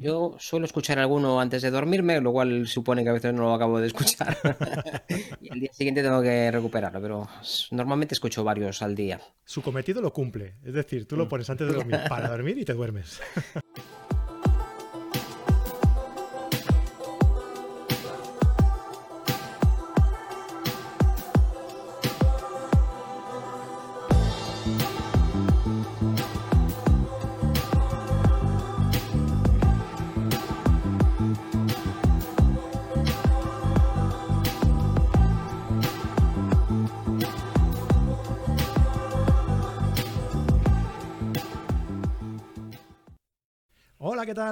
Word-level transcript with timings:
Yo 0.00 0.36
suelo 0.38 0.66
escuchar 0.66 0.98
alguno 0.98 1.40
antes 1.40 1.62
de 1.62 1.70
dormirme, 1.70 2.20
lo 2.20 2.32
cual 2.32 2.66
supone 2.66 3.02
que 3.02 3.10
a 3.10 3.12
veces 3.12 3.34
no 3.34 3.42
lo 3.42 3.54
acabo 3.54 3.80
de 3.80 3.88
escuchar. 3.88 4.36
y 5.40 5.50
al 5.50 5.60
día 5.60 5.72
siguiente 5.72 6.02
tengo 6.02 6.22
que 6.22 6.50
recuperarlo, 6.50 7.00
pero 7.00 7.28
normalmente 7.70 8.14
escucho 8.14 8.44
varios 8.44 8.82
al 8.82 8.94
día. 8.94 9.20
Su 9.44 9.62
cometido 9.62 10.00
lo 10.00 10.12
cumple. 10.12 10.56
Es 10.64 10.74
decir, 10.74 11.06
tú 11.06 11.16
lo 11.16 11.26
mm. 11.26 11.28
pones 11.28 11.50
antes 11.50 11.66
de 11.68 11.74
dormir 11.74 12.00
para 12.08 12.28
dormir 12.28 12.58
y 12.58 12.64
te 12.64 12.74
duermes. 12.74 13.20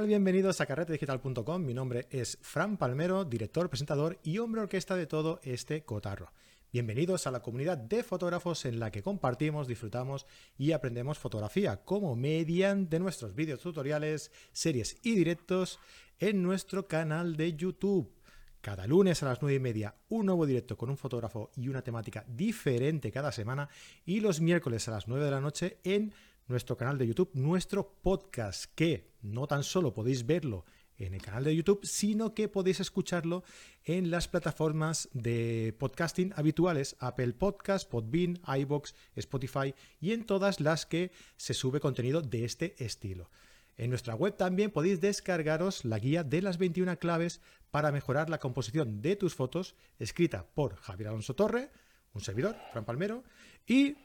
Bienvenidos 0.04 0.60
a 0.60 0.66
carretedigital.com. 0.66 1.64
Mi 1.64 1.72
nombre 1.72 2.06
es 2.10 2.38
Fran 2.42 2.76
Palmero, 2.76 3.24
director, 3.24 3.70
presentador 3.70 4.18
y 4.22 4.38
hombre 4.38 4.60
orquesta 4.60 4.94
de 4.94 5.06
todo 5.06 5.40
este 5.42 5.84
cotarro. 5.84 6.32
Bienvenidos 6.70 7.26
a 7.26 7.30
la 7.30 7.40
comunidad 7.40 7.78
de 7.78 8.02
fotógrafos 8.02 8.66
en 8.66 8.78
la 8.78 8.90
que 8.90 9.02
compartimos, 9.02 9.66
disfrutamos 9.66 10.26
y 10.58 10.72
aprendemos 10.72 11.18
fotografía 11.18 11.82
como 11.84 12.14
mediante 12.14 12.98
nuestros 12.98 13.34
vídeos 13.34 13.60
tutoriales, 13.60 14.30
series 14.52 14.98
y 15.02 15.14
directos 15.14 15.80
en 16.18 16.42
nuestro 16.42 16.86
canal 16.86 17.36
de 17.36 17.56
YouTube. 17.56 18.12
Cada 18.60 18.86
lunes 18.86 19.22
a 19.22 19.26
las 19.26 19.40
9 19.40 19.56
y 19.56 19.60
media 19.60 19.94
un 20.08 20.26
nuevo 20.26 20.44
directo 20.44 20.76
con 20.76 20.90
un 20.90 20.98
fotógrafo 20.98 21.50
y 21.56 21.68
una 21.68 21.82
temática 21.82 22.24
diferente 22.28 23.10
cada 23.10 23.32
semana 23.32 23.70
y 24.04 24.20
los 24.20 24.40
miércoles 24.40 24.86
a 24.88 24.90
las 24.90 25.08
9 25.08 25.24
de 25.24 25.30
la 25.30 25.40
noche 25.40 25.78
en 25.84 26.12
nuestro 26.46 26.76
canal 26.76 26.98
de 26.98 27.06
YouTube, 27.06 27.30
nuestro 27.34 27.98
podcast, 28.02 28.66
que 28.74 29.10
no 29.22 29.46
tan 29.46 29.62
solo 29.62 29.92
podéis 29.92 30.26
verlo 30.26 30.64
en 30.98 31.14
el 31.14 31.22
canal 31.22 31.44
de 31.44 31.54
YouTube, 31.54 31.84
sino 31.84 32.34
que 32.34 32.48
podéis 32.48 32.80
escucharlo 32.80 33.42
en 33.84 34.10
las 34.10 34.28
plataformas 34.28 35.08
de 35.12 35.74
podcasting 35.78 36.32
habituales, 36.36 36.96
Apple 37.00 37.32
Podcast, 37.34 37.88
Podbean, 37.88 38.40
iBox, 38.46 38.94
Spotify 39.16 39.74
y 40.00 40.12
en 40.12 40.24
todas 40.24 40.60
las 40.60 40.86
que 40.86 41.10
se 41.36 41.54
sube 41.54 41.80
contenido 41.80 42.22
de 42.22 42.44
este 42.44 42.82
estilo. 42.84 43.30
En 43.76 43.90
nuestra 43.90 44.14
web 44.14 44.36
también 44.36 44.70
podéis 44.70 45.00
descargaros 45.00 45.84
la 45.84 45.98
guía 45.98 46.24
de 46.24 46.40
las 46.40 46.56
21 46.56 46.98
claves 46.98 47.40
para 47.70 47.92
mejorar 47.92 48.30
la 48.30 48.38
composición 48.38 49.02
de 49.02 49.16
tus 49.16 49.34
fotos, 49.34 49.74
escrita 49.98 50.46
por 50.54 50.76
Javier 50.76 51.08
Alonso 51.08 51.34
Torre, 51.34 51.70
un 52.14 52.22
servidor, 52.22 52.56
Fran 52.72 52.86
Palmero, 52.86 53.22
y 53.66 53.96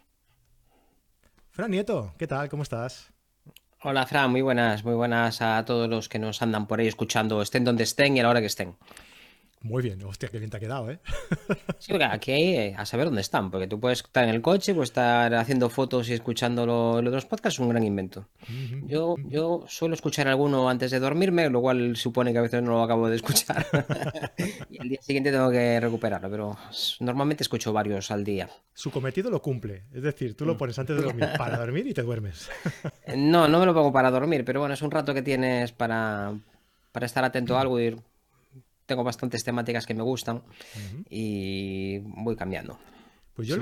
Fran 1.51 1.69
Nieto, 1.69 2.13
¿qué 2.17 2.27
tal? 2.27 2.47
¿Cómo 2.47 2.63
estás? 2.63 3.11
Hola 3.83 4.07
Fran, 4.07 4.31
muy 4.31 4.41
buenas, 4.41 4.85
muy 4.85 4.93
buenas 4.93 5.41
a 5.41 5.65
todos 5.65 5.89
los 5.89 6.07
que 6.07 6.17
nos 6.17 6.41
andan 6.41 6.65
por 6.65 6.79
ahí 6.79 6.87
escuchando, 6.87 7.41
estén 7.41 7.65
donde 7.65 7.83
estén 7.83 8.15
y 8.15 8.21
a 8.21 8.23
la 8.23 8.29
hora 8.29 8.39
que 8.39 8.45
estén. 8.47 8.77
Muy 9.63 9.83
bien, 9.83 10.01
hostia, 10.03 10.27
qué 10.29 10.39
bien 10.39 10.49
te 10.49 10.57
ha 10.57 10.59
quedado, 10.59 10.89
¿eh? 10.89 10.99
Sí, 11.77 11.91
porque 11.91 12.05
aquí 12.05 12.31
hay 12.31 12.55
eh, 12.55 12.75
a 12.75 12.83
saber 12.85 13.05
dónde 13.05 13.21
están, 13.21 13.51
porque 13.51 13.67
tú 13.67 13.79
puedes 13.79 13.99
estar 13.99 14.23
en 14.23 14.31
el 14.31 14.41
coche, 14.41 14.73
puedes 14.73 14.89
estar 14.89 15.33
haciendo 15.35 15.69
fotos 15.69 16.09
y 16.09 16.13
escuchando 16.13 16.65
lo, 16.65 16.99
los 16.99 17.25
podcasts, 17.25 17.57
es 17.57 17.59
un 17.59 17.69
gran 17.69 17.83
invento. 17.83 18.27
Yo, 18.87 19.15
yo 19.25 19.63
suelo 19.67 19.93
escuchar 19.93 20.27
alguno 20.27 20.67
antes 20.67 20.89
de 20.89 20.99
dormirme, 20.99 21.47
lo 21.49 21.61
cual 21.61 21.95
supone 21.95 22.31
que 22.31 22.39
a 22.39 22.41
veces 22.41 22.63
no 22.63 22.71
lo 22.71 22.81
acabo 22.81 23.07
de 23.07 23.17
escuchar. 23.17 23.63
y 24.71 24.81
al 24.81 24.89
día 24.89 25.01
siguiente 25.01 25.31
tengo 25.31 25.51
que 25.51 25.79
recuperarlo, 25.79 26.31
pero 26.31 26.57
normalmente 26.99 27.43
escucho 27.43 27.71
varios 27.71 28.09
al 28.09 28.23
día. 28.23 28.49
Su 28.73 28.89
cometido 28.89 29.29
lo 29.29 29.43
cumple, 29.43 29.83
es 29.93 30.01
decir, 30.01 30.35
tú 30.35 30.45
lo 30.45 30.57
pones 30.57 30.79
antes 30.79 30.95
de 30.95 31.03
dormir 31.03 31.29
para 31.37 31.57
dormir 31.57 31.85
y 31.85 31.93
te 31.93 32.01
duermes. 32.01 32.49
no, 33.15 33.47
no 33.47 33.59
me 33.59 33.67
lo 33.67 33.75
pongo 33.75 33.93
para 33.93 34.09
dormir, 34.09 34.43
pero 34.43 34.59
bueno, 34.59 34.73
es 34.73 34.81
un 34.81 34.89
rato 34.89 35.13
que 35.13 35.21
tienes 35.21 35.71
para, 35.71 36.33
para 36.91 37.05
estar 37.05 37.23
atento 37.23 37.55
a 37.55 37.61
algo 37.61 37.79
y 37.79 37.83
ir 37.83 38.10
tengo 38.91 39.05
bastantes 39.05 39.41
temáticas 39.45 39.85
que 39.85 39.93
me 39.93 40.03
gustan 40.03 40.43
y 41.09 41.99
voy 41.99 42.35
cambiando. 42.35 42.77
Pues 43.33 43.47
se, 43.47 43.57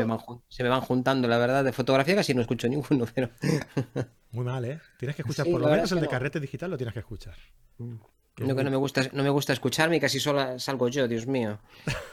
me 0.63 0.69
van, 0.69 0.81
juntando, 0.81 1.27
la 1.27 1.37
verdad, 1.37 1.63
de 1.63 1.71
fotografía 1.71 2.15
casi 2.15 2.33
no 2.33 2.41
escucho 2.41 2.67
ninguno, 2.75 3.05
pero... 3.13 3.29
Muy 4.31 4.43
mal, 4.43 4.65
¿eh? 4.65 4.79
Tienes 4.97 5.15
que 5.15 5.21
escuchar, 5.21 5.45
por 5.45 5.61
lo 5.61 5.69
menos 5.69 5.91
el 5.91 6.01
de 6.01 6.07
carrete 6.07 6.39
digital 6.39 6.71
lo 6.71 6.77
tienes 6.77 6.93
que 6.93 7.01
escuchar. 7.01 7.35
Mm. 7.77 7.95
no, 8.39 8.55
que 8.55 8.63
no 8.63 8.71
me 8.71 8.77
gusta, 8.77 9.03
no 9.13 9.21
me 9.21 9.29
gusta 9.29 9.53
escucharme 9.53 9.97
y 9.97 9.99
casi 9.99 10.19
solo 10.19 10.57
salgo 10.57 10.87
yo, 10.89 11.07
Dios 11.07 11.27
mío. 11.27 11.59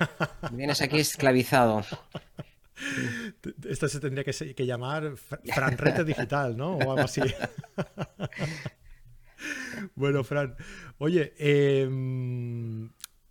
Vienes 0.52 0.82
aquí 0.82 0.98
esclavizado. 0.98 1.82
Esto 3.66 3.88
se 3.88 4.00
tendría 4.00 4.24
que, 4.24 4.54
que 4.54 4.66
llamar 4.66 5.14
franrete 5.16 6.04
digital, 6.04 6.54
¿no? 6.58 6.76
O 6.76 6.90
algo 6.90 7.00
así. 7.04 7.22
bueno, 9.94 10.22
Fran, 10.24 10.56
oye, 10.98 11.32
eh, 11.38 11.88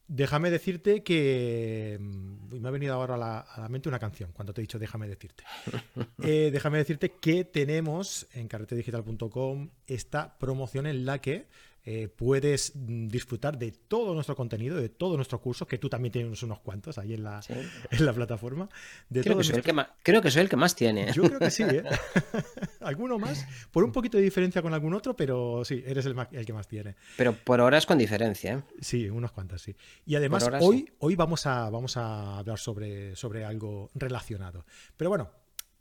Déjame 0.07 0.51
decirte 0.51 1.03
que 1.03 1.97
mm, 1.99 2.59
me 2.59 2.67
ha 2.67 2.71
venido 2.71 2.93
ahora 2.93 3.15
a 3.15 3.59
la, 3.61 3.69
mente 3.69 3.89
una 3.89 3.97
canción 3.97 4.31
cuando 4.33 4.53
te 4.53 4.61
he 4.61 4.63
dicho 4.63 4.79
déjame 4.79 5.07
decirte. 5.07 5.43
Eh, 6.23 6.49
déjame 6.51 6.77
decirte 6.79 7.11
que 7.11 7.43
tenemos 7.43 8.27
en 8.33 8.47
carretedigital.com 8.47 9.69
esta 9.85 10.37
promoción 10.39 10.87
en 10.87 11.05
la 11.05 11.19
que 11.19 11.47
eh, 11.87 12.07
puedes 12.07 12.71
disfrutar 12.75 13.59
de 13.59 13.71
todo 13.71 14.15
nuestro 14.15 14.35
contenido, 14.35 14.75
de 14.77 14.89
todos 14.89 15.17
nuestros 15.17 15.39
cursos, 15.39 15.67
que 15.67 15.77
tú 15.77 15.87
también 15.87 16.11
tienes 16.11 16.41
unos 16.41 16.59
cuantos 16.59 16.97
ahí 16.97 17.13
en 17.13 17.23
la, 17.23 17.39
en 17.91 18.05
la 18.05 18.11
plataforma. 18.11 18.67
creo, 19.11 19.37
que 19.37 19.43
soy 19.43 19.57
el 19.57 19.61
que 19.61 19.73
más, 19.73 19.87
creo 20.01 20.21
que 20.21 20.31
soy 20.31 20.41
el 20.41 20.49
que 20.49 20.55
más 20.55 20.75
tiene. 20.75 21.13
Yo 21.13 21.23
creo 21.23 21.39
que 21.39 21.51
sí, 21.51 21.63
¿eh? 21.63 21.83
Alguno 22.81 23.19
más, 23.19 23.45
por 23.71 23.83
un 23.83 23.91
poquito 23.91 24.17
de 24.17 24.23
diferencia 24.23 24.63
con 24.63 24.73
algún 24.73 24.95
otro, 24.95 25.15
pero 25.15 25.63
sí, 25.63 25.83
eres 25.85 26.07
el, 26.07 26.15
el 26.31 26.45
que 26.45 26.53
más 26.53 26.67
tiene. 26.67 26.95
Pero 27.17 27.33
por 27.33 27.61
ahora 27.61 27.77
es 27.77 27.85
con 27.85 27.99
diferencia. 27.99 28.53
¿eh? 28.53 28.63
Sí, 28.81 29.07
unos 29.07 29.31
cuantos, 29.31 29.61
sí. 29.61 29.75
Y 30.07 30.15
además, 30.15 30.49
hoy, 30.61 30.91
hoy 30.99 31.15
vamos, 31.15 31.45
a, 31.45 31.69
vamos 31.69 31.97
a 31.97 32.39
hablar 32.39 32.57
sobre, 32.57 33.15
sobre 33.15 33.45
algo 33.45 33.91
relacionado. 33.93 34.65
Pero 34.97 35.11
bueno, 35.11 35.29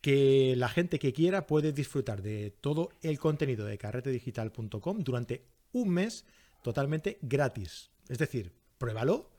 que 0.03 0.55
la 0.57 0.69
gente 0.69 0.99
que 0.99 1.15
quiera 1.15 1.47
puede 1.47 1.73
disfrutar 1.73 2.21
de 2.21 2.51
todo 2.61 2.91
el 3.01 3.19
contenido 3.19 3.65
de 3.65 3.79
carretedigital.com 3.79 4.99
durante 4.99 5.47
un 5.75 5.91
mes 5.91 6.25
totalmente 6.63 7.19
gratis. 7.21 7.91
Es 8.09 8.19
decir, 8.19 8.55
pruébalo, 8.79 9.31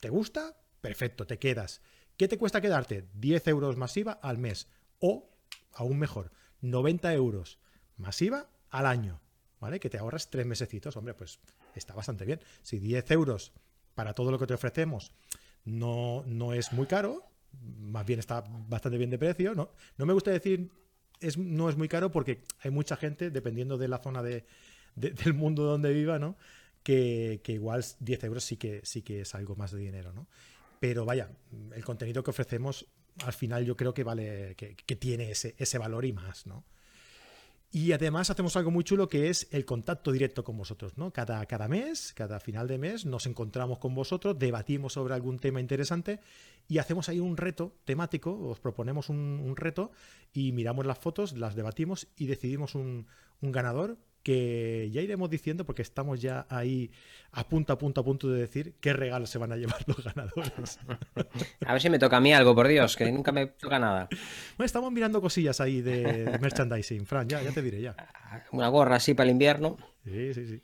¿te 0.00 0.08
gusta? 0.08 0.56
Perfecto, 0.80 1.26
te 1.26 1.38
quedas. 1.38 1.82
¿Qué 2.16 2.28
te 2.28 2.38
cuesta 2.38 2.60
quedarte? 2.60 3.08
10 3.14 3.48
euros 3.48 3.76
masiva 3.76 4.12
al 4.12 4.38
mes. 4.38 4.68
O, 5.00 5.30
aún 5.72 5.98
mejor, 5.98 6.32
90 6.60 7.12
euros 7.14 7.58
masiva 7.96 8.48
al 8.70 8.86
año. 8.86 9.20
¿Vale? 9.60 9.80
Que 9.80 9.88
te 9.88 9.98
ahorras 9.98 10.30
tres 10.30 10.46
mesecitos. 10.46 10.96
Hombre, 10.96 11.14
pues 11.14 11.40
está 11.74 11.94
bastante 11.94 12.24
bien. 12.24 12.40
Si 12.62 12.78
10 12.78 13.10
euros 13.12 13.52
para 13.94 14.12
todo 14.12 14.30
lo 14.30 14.38
que 14.38 14.46
te 14.46 14.54
ofrecemos 14.54 15.12
no, 15.64 16.22
no 16.26 16.52
es 16.52 16.72
muy 16.72 16.86
caro, 16.86 17.24
más 17.52 18.04
bien 18.04 18.18
está 18.18 18.44
bastante 18.68 18.98
bien 18.98 19.10
de 19.10 19.18
precio. 19.18 19.54
No, 19.54 19.70
no 19.96 20.06
me 20.06 20.12
gusta 20.12 20.30
decir 20.30 20.70
es, 21.20 21.38
no 21.38 21.68
es 21.68 21.76
muy 21.76 21.88
caro 21.88 22.10
porque 22.10 22.42
hay 22.60 22.70
mucha 22.70 22.96
gente, 22.96 23.30
dependiendo 23.30 23.78
de 23.78 23.88
la 23.88 23.98
zona 23.98 24.22
de, 24.22 24.44
del 24.94 25.34
mundo 25.34 25.64
donde 25.64 25.92
viva, 25.92 26.18
¿no? 26.18 26.36
Que, 26.82 27.40
igual 27.46 27.84
10 28.00 28.24
euros 28.24 28.44
sí 28.44 28.56
que, 28.56 28.80
sí 28.84 29.02
que 29.02 29.22
es 29.22 29.34
algo 29.34 29.56
más 29.56 29.72
de 29.72 29.78
dinero, 29.78 30.12
¿no? 30.12 30.26
Pero 30.80 31.04
vaya, 31.04 31.30
el 31.74 31.84
contenido 31.84 32.22
que 32.22 32.30
ofrecemos 32.30 32.86
al 33.24 33.32
final 33.32 33.64
yo 33.64 33.76
creo 33.76 33.94
que 33.94 34.04
vale, 34.04 34.54
que, 34.56 34.96
tiene 34.96 35.30
ese, 35.30 35.54
ese 35.58 35.78
valor 35.78 36.04
y 36.04 36.12
más, 36.12 36.46
¿no? 36.46 36.64
Y 37.74 37.90
además 37.90 38.30
hacemos 38.30 38.54
algo 38.56 38.70
muy 38.70 38.84
chulo 38.84 39.08
que 39.08 39.30
es 39.30 39.48
el 39.50 39.64
contacto 39.64 40.12
directo 40.12 40.44
con 40.44 40.56
vosotros, 40.56 40.96
¿no? 40.96 41.12
Cada, 41.12 41.44
cada 41.46 41.66
mes, 41.66 42.12
cada 42.14 42.38
final 42.38 42.68
de 42.68 42.78
mes, 42.78 43.04
nos 43.04 43.26
encontramos 43.26 43.80
con 43.80 43.96
vosotros, 43.96 44.38
debatimos 44.38 44.92
sobre 44.92 45.14
algún 45.14 45.40
tema 45.40 45.58
interesante 45.58 46.20
y 46.68 46.78
hacemos 46.78 47.08
ahí 47.08 47.18
un 47.18 47.36
reto 47.36 47.74
temático, 47.84 48.32
os 48.48 48.60
proponemos 48.60 49.08
un, 49.08 49.54
reto 49.56 49.90
y 50.32 50.52
miramos 50.52 50.86
las 50.86 51.00
fotos, 51.00 51.32
las 51.32 51.56
debatimos 51.56 52.06
y 52.16 52.26
decidimos 52.26 52.76
un, 52.76 53.08
un 53.40 53.50
ganador 53.50 53.98
que 54.24 54.88
ya 54.90 55.02
iremos 55.02 55.28
diciendo 55.28 55.64
porque 55.64 55.82
estamos 55.82 56.20
ya 56.20 56.46
ahí 56.48 56.90
a 57.30 57.46
punto, 57.46 57.74
a 57.74 57.78
punto, 57.78 58.00
a 58.00 58.04
punto 58.04 58.28
de 58.28 58.40
decir 58.40 58.74
qué 58.80 58.94
regalos 58.94 59.28
se 59.28 59.38
van 59.38 59.52
a 59.52 59.56
llevar 59.56 59.84
los 59.86 60.02
ganadores. 60.02 60.80
A 61.66 61.72
ver 61.72 61.82
si 61.82 61.90
me 61.90 61.98
toca 61.98 62.16
a 62.16 62.20
mí 62.20 62.32
algo, 62.32 62.54
por 62.54 62.68
Dios, 62.68 62.96
que 62.96 63.10
nunca 63.12 63.32
me 63.32 63.46
toca 63.46 63.78
nada. 63.78 64.08
Bueno, 64.56 64.66
estamos 64.66 64.92
mirando 64.92 65.20
cosillas 65.20 65.60
ahí 65.60 65.82
de, 65.82 66.38
merchandising, 66.40 67.06
Fran, 67.06 67.28
ya, 67.28 67.42
ya 67.42 67.52
te 67.52 67.62
diré 67.62 67.80
ya. 67.80 67.96
Una 68.52 68.68
gorra 68.68 68.96
así 68.96 69.14
para 69.14 69.24
el 69.24 69.32
invierno. 69.32 69.76
Sí, 70.04 70.34
sí, 70.34 70.46
sí. 70.46 70.62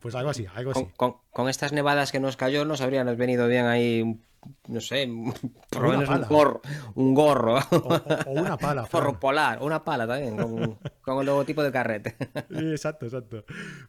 Pues 0.00 0.14
algo 0.14 0.30
así, 0.30 0.46
algo 0.54 0.72
así. 0.72 0.86
Con, 0.96 1.48
estas 1.48 1.72
nevadas 1.72 2.10
que 2.10 2.20
nos 2.20 2.36
cayó, 2.36 2.64
nos 2.64 2.80
habrían 2.80 3.14
venido 3.16 3.46
bien 3.46 3.66
ahí 3.66 4.20
no 4.68 4.80
sé, 4.80 5.08
por 5.70 5.82
lo 5.82 5.88
menos 5.90 6.08
un 6.08 6.28
gorro. 6.28 6.60
Un 6.94 7.14
gorro. 7.14 7.58
O, 8.26 8.30
una 8.32 8.56
pala. 8.56 8.86
Forro 8.86 9.18
polar, 9.18 9.62
una 9.62 9.84
pala 9.84 10.06
también, 10.06 10.36
con, 11.00 11.20
el 11.20 11.26
logotipo 11.26 11.62
de 11.62 11.72
carrete. 11.72 12.16
Exacto, 12.50 13.06
exacto. 13.06 13.44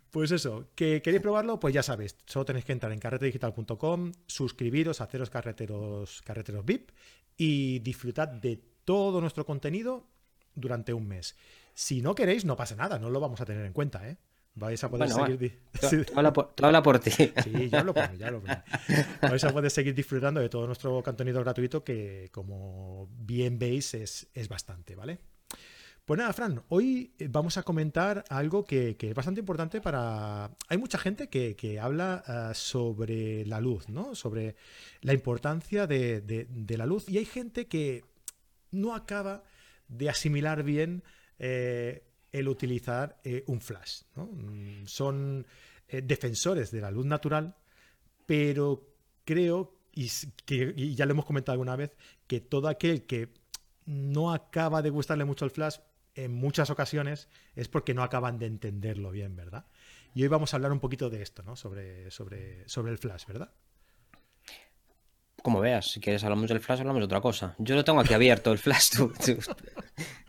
Pues 0.09 0.31
eso, 0.31 0.69
que 0.75 1.01
queréis 1.01 1.21
probarlo, 1.21 1.59
pues 1.59 1.73
ya 1.73 1.83
sabéis, 1.83 2.15
solo 2.25 2.45
tenéis 2.45 2.65
que 2.65 2.71
entrar 2.71 2.91
en 2.91 2.99
carretedigital.com, 2.99 4.11
suscribiros, 4.25 5.01
haceros 5.01 5.29
carreteros, 5.29 6.21
carreteros 6.23 6.65
VIP 6.65 6.91
y 7.37 7.79
disfrutad 7.79 8.27
de 8.27 8.61
todo 8.85 9.21
nuestro 9.21 9.45
contenido 9.45 10.07
durante 10.55 10.93
un 10.93 11.07
mes. 11.07 11.35
Si 11.73 12.01
no 12.01 12.15
queréis, 12.15 12.45
no 12.45 12.57
pasa 12.57 12.75
nada, 12.75 12.99
no 12.99 13.09
lo 13.09 13.19
vamos 13.19 13.39
a 13.41 13.45
tener 13.45 13.65
en 13.65 13.73
cuenta, 13.73 14.07
¿eh? 14.09 14.17
Vais 14.55 14.83
a 14.83 14.89
poder 14.89 15.09
seguir. 15.09 15.61
Tú, 16.05 16.13
habla 16.15 16.83
por, 16.83 16.99
ti. 16.99 17.11
Sí, 17.11 17.69
yo 17.69 17.77
hablo 17.77 17.93
por 17.93 18.11
mí, 18.11 18.17
ya 18.17 18.27
hablo 18.27 18.41
por 18.41 18.49
mí. 18.49 18.55
Vais 19.21 19.43
a 19.43 19.53
poder 19.53 19.71
seguir 19.71 19.95
disfrutando 19.95 20.41
de 20.41 20.49
todo 20.49 20.65
nuestro 20.65 21.01
contenido 21.01 21.39
gratuito, 21.41 21.83
que 21.83 22.29
como 22.31 23.07
bien 23.11 23.57
veis 23.57 23.93
es, 23.93 24.27
es 24.33 24.49
bastante, 24.49 24.95
¿vale? 24.95 25.19
Pues 26.09 26.17
nada, 26.17 26.33
Fran, 26.33 26.63
hoy 26.69 27.13
vamos 27.29 27.57
a 27.57 27.61
comentar 27.61 28.25
algo 28.29 28.65
que, 28.65 28.97
es 28.99 29.13
bastante 29.13 29.41
importante 29.41 29.79
para... 29.79 30.49
Hay 30.67 30.79
mucha 30.79 30.97
gente 30.97 31.29
que, 31.29 31.79
habla 31.79 32.23
eh, 32.27 32.55
sobre 32.55 33.45
la 33.45 33.61
luz, 33.61 33.89
¿no? 33.89 34.15
Sobre 34.15 34.55
la 35.01 35.13
importancia 35.13 35.85
de, 35.85 36.47
la 36.67 36.87
luz 36.87 37.07
y 37.07 37.19
hay 37.19 37.25
gente 37.25 37.67
que 37.67 38.03
no 38.71 38.95
acaba 38.95 39.43
de 39.87 40.09
asimilar 40.09 40.63
bien 40.63 41.03
eh, 41.37 42.01
el 42.31 42.47
utilizar 42.47 43.19
eh, 43.23 43.43
un 43.47 43.61
flash. 43.61 44.01
Mm, 44.15 44.85
son 44.85 45.45
eh, 45.87 46.01
defensores 46.01 46.71
de 46.71 46.81
la 46.81 46.91
luz 46.91 47.05
natural, 47.05 47.55
pero 48.25 48.95
creo, 49.25 49.79
y, 49.93 50.09
que, 50.45 50.73
ya 50.95 51.05
lo 51.05 51.11
hemos 51.11 51.25
comentado 51.25 51.53
alguna 51.53 51.75
vez, 51.75 51.95
que 52.27 52.41
todo 52.41 52.67
aquel 52.67 53.05
que 53.05 53.33
no 53.85 54.31
acaba 54.31 54.81
de 54.81 54.89
gustarle 54.89 55.25
mucho 55.25 55.45
el 55.45 55.51
flash, 55.51 55.77
en 56.15 56.33
muchas 56.33 56.69
ocasiones 56.69 57.29
es 57.55 57.67
porque 57.67 57.93
no 57.93 58.03
acaban 58.03 58.39
de 58.39 58.47
entenderlo 58.47 59.11
bien, 59.11 59.35
¿verdad? 59.35 59.65
Y 60.13 60.23
hoy 60.23 60.27
vamos 60.27 60.53
a 60.53 60.57
hablar 60.57 60.71
un 60.71 60.79
poquito 60.79 61.09
de 61.09 61.21
esto, 61.21 61.43
¿no? 61.43 61.55
Sobre, 61.55 62.11
sobre, 62.11 62.67
sobre 62.67 62.91
el 62.91 62.97
flash, 62.97 63.25
¿verdad? 63.25 63.53
Como 65.43 65.59
veas, 65.59 65.91
si 65.91 65.99
quieres 65.99 66.23
hablamos 66.23 66.49
del 66.49 66.59
flash, 66.59 66.79
hablamos 66.79 67.01
de 67.01 67.05
otra 67.05 67.21
cosa. 67.21 67.55
Yo 67.57 67.75
lo 67.75 67.83
tengo 67.83 67.99
aquí 67.99 68.13
abierto, 68.13 68.51
el 68.51 68.57
flash. 68.57 68.91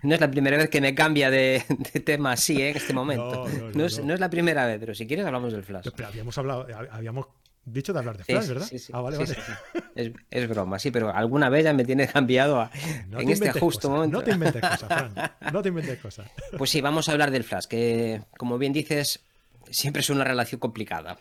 No 0.02 0.14
es 0.14 0.20
la 0.20 0.30
primera 0.30 0.56
vez 0.56 0.70
que 0.70 0.80
me 0.80 0.94
cambia 0.94 1.30
de, 1.30 1.62
tema 2.04 2.32
así, 2.32 2.60
¿eh? 2.60 2.70
en 2.70 2.76
este 2.76 2.94
momento. 2.94 3.46
No, 3.74 3.84
es, 3.84 3.98
la 3.98 4.30
primera 4.30 4.66
vez, 4.66 4.78
pero 4.80 4.94
si 4.94 5.06
quieres 5.06 5.26
hablamos 5.26 5.52
del 5.52 5.62
flash. 5.62 5.88
Pero 5.94 6.08
habíamos 6.08 6.36
hablado, 6.38 6.66
habíamos 6.90 7.26
dicho 7.64 7.92
de 7.92 7.98
hablar 7.98 8.16
de 8.16 8.24
flash, 8.24 8.48
¿verdad? 8.48 8.68
ah, 8.92 9.00
vale, 9.00 9.18
vale. 9.18 10.14
Es, 10.30 10.48
broma, 10.48 10.78
sí, 10.78 10.90
pero 10.90 11.14
alguna 11.14 11.50
vez 11.50 11.64
ya 11.64 11.74
me 11.74 11.84
tiene 11.84 12.08
cambiado 12.08 12.70
en 13.12 13.28
este 13.28 13.52
justo 13.52 13.90
momento. 13.90 14.18
No 14.18 14.24
te 14.24 14.30
inventes 14.32 14.62
cosas, 14.62 14.88
Fran. 14.88 15.14
No 15.52 15.62
te 15.62 15.68
inventes 15.68 15.98
cosas. 15.98 16.30
Pues 16.56 16.70
sí, 16.70 16.80
vamos 16.80 17.08
a 17.08 17.12
hablar 17.12 17.30
del 17.30 17.44
flash, 17.44 17.66
que 17.66 18.22
como 18.38 18.56
bien 18.58 18.72
dices, 18.72 19.20
siempre 19.70 20.00
es 20.00 20.10
una 20.10 20.24
relación 20.24 20.58
complicada 20.58 21.18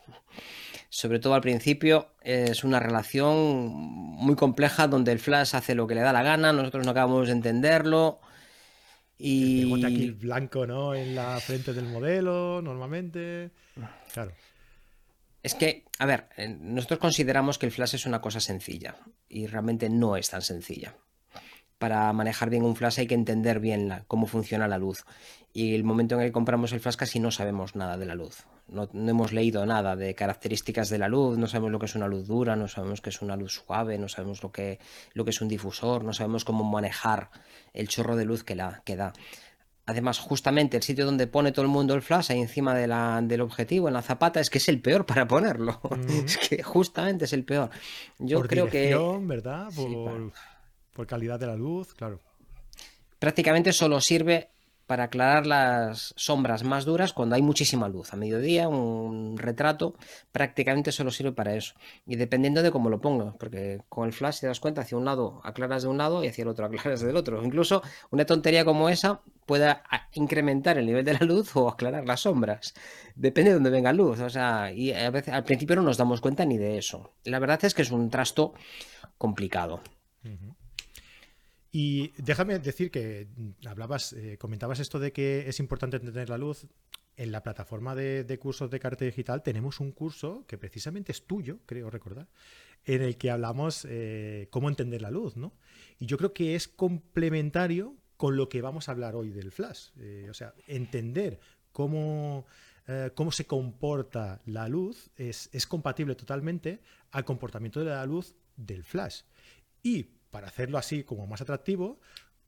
sobre 0.90 1.20
todo 1.20 1.36
al 1.36 1.42
principio, 1.42 2.10
es 2.22 2.64
una 2.64 2.80
relación 2.80 3.68
muy 3.70 4.36
compleja 4.36 4.88
donde 4.88 5.12
el 5.12 5.20
Flash 5.20 5.56
hace 5.56 5.76
lo 5.76 5.86
que 5.86 5.96
le 5.96 6.02
da 6.02 6.12
la 6.12 6.24
gana, 6.24 6.52
nosotros 6.52 6.84
no 6.84 6.92
acabamos 6.92 7.28
de 7.28 7.34
entenderlo. 7.34 8.20
Y. 9.18 9.86
aquí 9.86 10.04
el 10.04 10.14
blanco, 10.14 10.66
¿no? 10.66 10.96
En 10.96 11.14
la 11.14 11.40
frente 11.40 11.74
del 11.74 11.86
modelo, 11.86 12.62
normalmente. 12.64 13.52
Claro. 14.14 14.32
Es 15.44 15.56
que, 15.56 15.86
a 16.00 16.06
ver, 16.06 16.28
eh, 16.38 16.48
nosotros 16.48 17.00
consideramos 17.00 17.60
que 17.60 17.66
el 17.66 17.72
flash 17.72 17.96
es 17.96 18.06
una 18.06 18.20
cosa 18.20 18.40
sencilla 18.40 18.96
y 19.30 19.46
realmente 19.46 19.90
no 19.90 20.18
es 20.18 20.30
tan 20.30 20.42
sencilla. 20.42 20.96
Para 21.78 22.12
manejar 22.14 22.50
bien 22.50 22.64
un 22.64 22.76
flash 22.76 23.00
hay 23.00 23.08
que 23.08 23.14
entender 23.14 23.60
bien 23.60 24.04
cómo 24.08 24.26
funciona 24.26 24.68
la 24.68 24.78
luz. 24.78 25.06
Y 25.54 25.76
el 25.76 25.84
momento 25.84 26.16
en 26.16 26.22
el 26.22 26.28
que 26.28 26.34
compramos 26.34 26.74
el 26.74 26.80
flash 26.80 26.96
casi 26.96 27.20
no 27.20 27.32
sabemos 27.32 27.76
nada 27.76 27.98
de 27.98 28.06
la 28.06 28.16
luz 28.16 28.46
no, 28.72 28.90
hemos 28.94 29.34
leído 29.34 29.66
nada 29.66 29.96
de 29.96 30.16
características 30.16 30.90
de 30.90 30.98
la 30.98 31.08
luz, 31.08 31.38
no 31.38 31.48
sabemos 31.48 31.72
lo 31.72 31.80
que 31.80 31.86
es 31.86 31.96
una 31.96 32.08
luz 32.08 32.28
dura, 32.28 32.56
no 32.56 32.68
sabemos 32.68 33.02
qué 33.02 33.10
es 33.10 33.22
una 33.22 33.36
luz 33.36 33.54
suave, 33.54 33.98
no 33.98 34.08
sabemos 34.08 34.44
lo 34.44 34.52
que, 34.52 34.80
lo 35.14 35.24
que 35.24 35.32
es 35.32 35.42
un 35.42 35.48
difusor, 35.48 36.04
no 36.04 36.14
sabemos 36.14 36.46
cómo 36.46 36.64
manejar 36.64 37.30
el 37.74 37.88
chorro 37.88 38.16
de 38.16 38.26
luz 38.26 38.44
que, 38.44 38.56
la, 38.56 38.82
que 38.86 38.96
da. 38.96 39.14
Además, 39.86 40.20
justamente 40.20 40.78
el 40.78 40.84
sitio 40.84 41.04
donde 41.04 41.26
pone 41.26 41.52
todo 41.52 41.64
el 41.64 41.72
mundo 41.72 41.96
el 41.96 42.04
flash, 42.04 42.32
ahí 42.32 42.40
encima 42.40 42.76
de 42.76 42.86
la, 42.86 43.22
del 43.24 43.42
objetivo, 43.42 43.88
en 43.88 43.96
la 43.96 44.04
zapata, 44.04 44.40
es 44.40 44.52
que 44.52 44.60
es 44.60 44.70
el 44.70 44.82
peor 44.82 45.08
para 45.08 45.28
ponerlo. 45.28 45.82
Es 46.26 46.38
que 46.38 46.62
justamente 46.62 47.26
es 47.26 47.34
el 47.34 47.44
peor. 47.44 47.72
Yo 48.20 48.42
creo 48.42 48.70
que. 48.70 48.96
¿verdad? 49.22 49.70
Por, 49.76 50.32
por 50.94 51.08
calidad 51.08 51.40
de 51.40 51.48
la 51.48 51.56
luz, 51.56 51.96
claro. 51.96 52.20
Prácticamente 53.18 53.74
solo 53.74 54.00
sirve 54.00 54.50
para 54.90 55.04
aclarar 55.04 55.46
las 55.46 56.16
sombras 56.18 56.64
más 56.64 56.84
duras 56.84 57.14
cuando 57.14 57.36
hay 57.36 57.44
muchísima 57.44 57.88
luz. 57.88 58.12
A 58.12 58.18
mediodía, 58.18 58.68
un 58.68 59.38
retrato 59.38 59.94
prácticamente 60.32 60.92
solo 60.92 61.12
sirve 61.12 61.32
para 61.32 61.54
eso. 61.54 61.76
Y 62.08 62.16
dependiendo 62.16 62.64
de 62.64 62.72
cómo 62.72 62.90
lo 62.90 63.00
pongas, 63.00 63.36
porque 63.36 63.84
con 63.88 64.08
el 64.08 64.14
flash, 64.14 64.40
te 64.40 64.48
das 64.48 64.60
cuenta, 64.60 64.82
hacia 64.82 64.98
un 64.98 65.06
lado 65.06 65.42
aclaras 65.44 65.84
de 65.84 65.90
un 65.90 66.00
lado 66.00 66.24
y 66.24 66.28
hacia 66.28 66.42
el 66.42 66.48
otro 66.48 66.66
aclaras 66.66 67.02
del 67.02 67.16
otro. 67.18 67.46
Incluso 67.46 67.84
una 68.10 68.26
tontería 68.26 68.66
como 68.66 68.90
esa 68.90 69.22
puede 69.46 69.78
incrementar 70.14 70.80
el 70.80 70.88
nivel 70.88 71.06
de 71.06 71.14
la 71.14 71.20
luz 71.20 71.56
o 71.56 71.70
aclarar 71.70 72.08
las 72.08 72.22
sombras. 72.22 72.74
Depende 73.14 73.52
de 73.52 73.56
dónde 73.58 73.70
venga 73.70 73.94
luz. 73.94 74.20
O 74.22 74.30
sea, 74.32 74.72
y 74.74 74.92
a 74.92 75.12
veces 75.12 75.36
al 75.36 75.44
principio 75.44 75.76
no 75.76 75.84
nos 75.84 75.98
damos 75.98 76.20
cuenta 76.20 76.46
ni 76.46 76.58
de 76.58 76.80
eso. 76.80 77.14
La 77.26 77.38
verdad 77.38 77.64
es 77.64 77.76
que 77.76 77.84
es 77.84 77.92
un 77.92 78.10
trasto 78.10 78.56
complicado. 79.20 79.82
Y 81.72 82.14
déjame 82.18 82.58
decir 82.60 82.90
que 82.90 83.28
hablabas, 83.66 84.14
eh, 84.14 84.38
comentabas 84.40 84.80
esto 84.80 85.00
de 85.00 85.12
que 85.12 85.48
es 85.48 85.60
importante 85.60 85.98
entender 85.98 86.30
la 86.30 86.38
luz. 86.38 86.66
En 87.16 87.34
la 87.34 87.44
plataforma 87.44 87.96
de, 87.96 88.40
cursos 88.40 88.72
de 88.72 88.80
carta 88.80 89.04
digital 89.04 89.44
tenemos 89.44 89.82
un 89.82 89.92
curso 89.92 90.46
que 90.48 90.58
precisamente 90.58 91.12
es 91.12 91.28
tuyo, 91.28 91.60
creo 91.66 91.90
recordar, 91.90 92.30
en 92.86 93.02
el 93.02 93.18
que 93.18 93.30
hablamos 93.30 93.86
eh, 93.90 94.48
cómo 94.52 94.70
entender 94.70 95.02
la 95.02 95.12
luz, 95.12 95.36
¿no? 95.36 95.54
Y 96.00 96.06
yo 96.06 96.18
creo 96.18 96.34
que 96.34 96.56
es 96.56 96.70
complementario 96.70 97.98
con 98.16 98.38
lo 98.38 98.48
que 98.48 98.62
vamos 98.62 98.88
a 98.88 98.94
hablar 98.94 99.18
hoy 99.18 99.32
del 99.32 99.52
flash. 99.52 99.90
Eh, 100.00 100.28
o 100.30 100.34
sea, 100.34 100.54
entender 100.66 101.42
cómo, 101.74 102.46
cómo 103.16 103.32
se 103.34 103.46
comporta 103.46 104.42
la 104.46 104.70
luz 104.70 105.12
es, 105.18 105.50
es 105.52 105.68
compatible 105.68 106.16
totalmente 106.16 106.80
al 107.12 107.26
comportamiento 107.26 107.82
de 107.82 107.88
la 107.88 108.06
luz 108.06 108.34
del 108.56 108.86
flash. 108.86 109.24
Y 109.84 110.08
para 110.32 110.48
hacerlo 110.48 110.78
así 110.78 111.04
como 111.04 111.28
más 111.28 111.42
atractivo, 111.42 112.00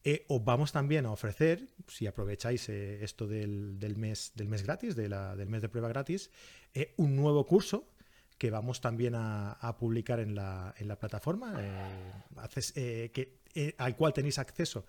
eh, 0.04 0.26
os 0.30 0.44
vamos 0.44 0.72
también 0.72 1.06
a 1.06 1.12
ofrecer, 1.12 1.68
si 1.88 2.08
aprovecháis 2.08 2.70
eh, 2.70 3.04
esto 3.04 3.28
del, 3.28 3.78
mes, 3.98 4.32
del 4.34 4.48
mes 4.48 4.64
gratis, 4.64 4.96
del 4.96 5.48
mes 5.48 5.62
de 5.62 5.70
prueba 5.70 5.90
gratis, 5.90 6.32
eh, 6.74 6.94
un 6.98 7.16
nuevo 7.16 7.46
curso 7.46 7.88
que 8.40 8.50
vamos 8.50 8.82
también 8.82 9.14
a, 9.16 9.76
publicar 9.78 10.20
en 10.20 10.34
la, 10.34 10.74
plataforma, 11.00 11.54
que, 12.64 13.76
al 13.78 13.96
cual 13.96 14.14
tenéis 14.14 14.40
acceso 14.40 14.88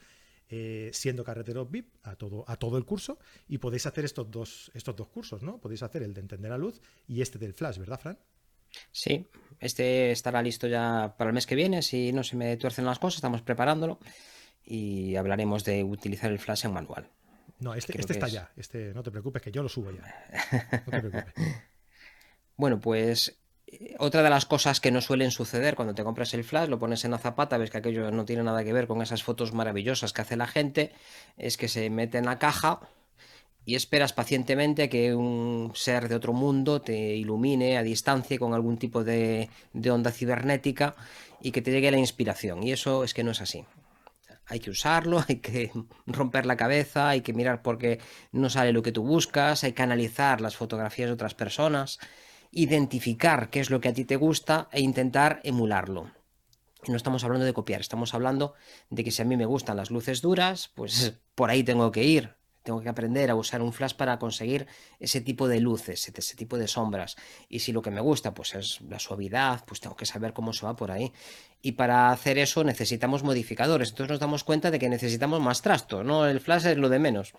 siendo 0.93 1.23
carretero 1.23 1.67
VIP 1.67 1.95
a 2.03 2.17
todo, 2.17 2.47
a 2.49 2.57
todo 2.57 2.79
el 2.79 2.87
curso 2.87 3.19
y 3.49 3.59
podéis 3.59 3.85
hacer 3.85 4.07
estos 4.07 4.31
dos, 4.31 4.71
estos 4.73 4.97
dos 4.97 5.09
cursos, 5.09 5.43
¿no? 5.43 5.61
Podéis 5.61 5.83
hacer 5.83 6.03
el 6.03 6.15
de 6.15 6.23
entender 6.23 6.51
la 6.51 6.57
luz 6.57 6.81
y 7.07 7.21
este 7.21 7.39
del 7.39 7.53
flash, 7.53 7.77
¿verdad, 7.77 8.01
Fran? 8.01 8.19
Sí, 8.91 9.29
este 9.61 10.11
estará 10.11 10.43
listo 10.43 10.67
ya 10.67 11.15
para 11.17 11.31
el 11.31 11.35
mes 11.35 11.47
que 11.47 11.55
viene. 11.55 11.83
Si 11.83 12.13
no 12.13 12.25
se 12.25 12.37
me 12.37 12.57
tuercen 12.57 12.85
las 12.85 12.99
cosas, 12.99 13.17
estamos 13.17 13.43
preparándolo 13.43 13.99
y 14.65 15.17
hablaremos 15.17 15.65
de 15.65 15.85
utilizar 15.85 16.31
el 16.31 16.39
flash 16.39 16.65
en 16.65 16.73
manual. 16.73 17.09
No, 17.59 17.75
este, 17.75 17.99
este 17.99 18.15
está 18.15 18.29
ya. 18.29 18.51
Este, 18.57 18.93
no 18.93 19.03
te 19.03 19.11
preocupes, 19.11 19.41
que 19.41 19.53
yo 19.53 19.63
lo 19.63 19.69
subo 19.69 19.93
ya. 19.93 20.03
No 20.87 20.91
te 20.91 21.01
preocupes. 21.01 21.35
bueno, 22.57 22.81
pues 22.81 23.39
eh, 23.69 23.95
otra 23.99 24.23
de 24.23 24.31
las 24.31 24.47
cosas 24.47 24.81
que 24.81 24.91
no 24.91 25.01
suelen 25.01 25.31
suceder 25.31 25.77
cuando 25.77 25.95
te 25.95 26.03
compras 26.03 26.35
el 26.35 26.43
flash, 26.43 26.69
lo 26.69 26.81
pones 26.81 27.05
en 27.05 27.13
la 27.13 27.19
zapata, 27.19 27.59
ves 27.59 27.71
que 27.71 27.79
aquello 27.79 28.11
no 28.11 28.25
tiene 28.25 28.43
nada 28.43 28.65
que 28.65 28.73
ver 28.73 28.89
con 28.89 29.01
esas 29.01 29.23
fotos 29.23 29.53
maravillosas 29.53 30.13
que 30.13 30.23
hace 30.23 30.37
la 30.37 30.49
gente, 30.49 30.93
es 31.37 31.57
que 31.57 31.69
se 31.69 31.89
mete 31.89 32.19
en 32.19 32.27
la 32.27 32.41
caja 32.41 32.81
y 33.65 33.77
esperas 33.77 34.13
pacientemente 34.13 34.89
que 34.89 35.15
un 35.15 35.73
ser 35.75 36.09
de 36.09 36.17
otro 36.17 36.33
mundo 36.33 36.83
te 36.83 37.15
ilumine 37.15 37.79
a 37.79 37.83
distancia 37.83 38.39
con 38.39 38.55
algún 38.55 38.77
tipo 38.77 39.05
de, 39.05 39.49
onda 39.91 40.11
cibernética 40.11 40.97
y 41.41 41.53
que 41.53 41.63
te 41.63 41.71
llegue 41.71 41.91
la 41.91 41.99
inspiración. 41.99 42.63
Y 42.63 42.73
eso 42.73 43.05
es 43.05 43.15
que 43.15 43.23
no 43.23 43.31
es 43.31 43.41
así. 43.41 43.65
Hay 44.47 44.59
que 44.59 44.71
usarlo, 44.71 45.25
hay 45.29 45.37
que 45.37 45.71
romper 46.07 46.47
la 46.47 46.57
cabeza, 46.57 47.09
hay 47.09 47.21
que 47.21 47.33
mirar 47.33 47.63
por 47.63 47.79
qué 47.79 48.01
no 48.33 48.51
sale 48.51 48.73
lo 48.73 48.83
que 48.83 48.93
tú 48.93 49.05
buscas, 49.05 49.63
hay 49.63 49.73
que 49.73 49.83
analizar 49.83 50.41
las 50.41 50.57
fotografías 50.57 51.09
de 51.09 51.15
otras 51.15 51.35
personas, 51.35 52.01
identificar 52.51 53.49
qué 53.49 53.61
es 53.61 53.71
lo 53.71 53.81
que 53.81 53.89
a 53.89 53.95
ti 53.95 54.05
te 54.05 54.17
gusta 54.17 54.69
e 54.73 54.81
intentar 54.81 55.41
emularlo. 55.45 56.11
Y 56.85 56.91
no 56.91 56.97
estamos 56.97 57.23
hablando 57.23 57.47
de 57.47 57.53
copiar, 57.53 57.81
estamos 57.81 58.13
hablando 58.13 58.55
de 58.91 59.05
que 59.05 59.13
si 59.13 59.23
a 59.23 59.25
mí 59.25 59.37
me 59.37 59.47
gustan 59.47 59.77
las 59.77 59.93
luces 59.93 60.21
duras, 60.21 60.73
pues 60.75 61.15
por 61.37 61.49
ahí 61.49 61.63
tengo 61.63 61.93
que 61.93 62.03
ir 62.03 62.42
Tengo 62.63 62.81
que 62.81 62.89
aprender 62.89 63.31
a 63.31 63.35
usar 63.35 63.63
un 63.63 63.73
flash 63.73 63.95
para 63.95 64.19
conseguir 64.19 64.67
ese 65.01 65.21
tipo 65.21 65.49
de 65.49 65.61
luces, 65.61 66.09
ese 66.09 66.37
tipo 66.37 66.59
de 66.59 66.69
sombras. 66.69 67.17
Y 67.49 67.61
si 67.61 67.73
lo 67.73 67.83
que 67.83 67.91
me 67.91 68.01
gusta 68.01 68.35
pues 68.35 68.55
es 68.55 68.81
la 68.83 68.99
suavidad, 68.99 69.65
pues 69.67 69.81
tengo 69.81 69.97
que 69.97 70.07
saber 70.07 70.33
cómo 70.33 70.53
se 70.53 70.67
va 70.67 70.77
por 70.77 70.91
ahí. 70.91 71.13
Y 71.61 71.73
para 71.73 72.11
hacer 72.11 72.39
eso 72.39 72.65
necesitamos 72.65 73.23
modificadores. 73.23 73.91
Entonces 73.91 74.11
nos 74.11 74.21
damos 74.21 74.45
cuenta 74.45 74.71
de 74.71 74.79
que 74.79 74.89
necesitamos 74.89 75.41
más 75.41 75.63
trasto, 75.63 76.03
¿no? 76.03 76.27
El 76.27 76.41
flash 76.41 76.67
es 76.67 76.77
lo 76.77 76.89
de 76.89 76.99
menos. 76.99 77.35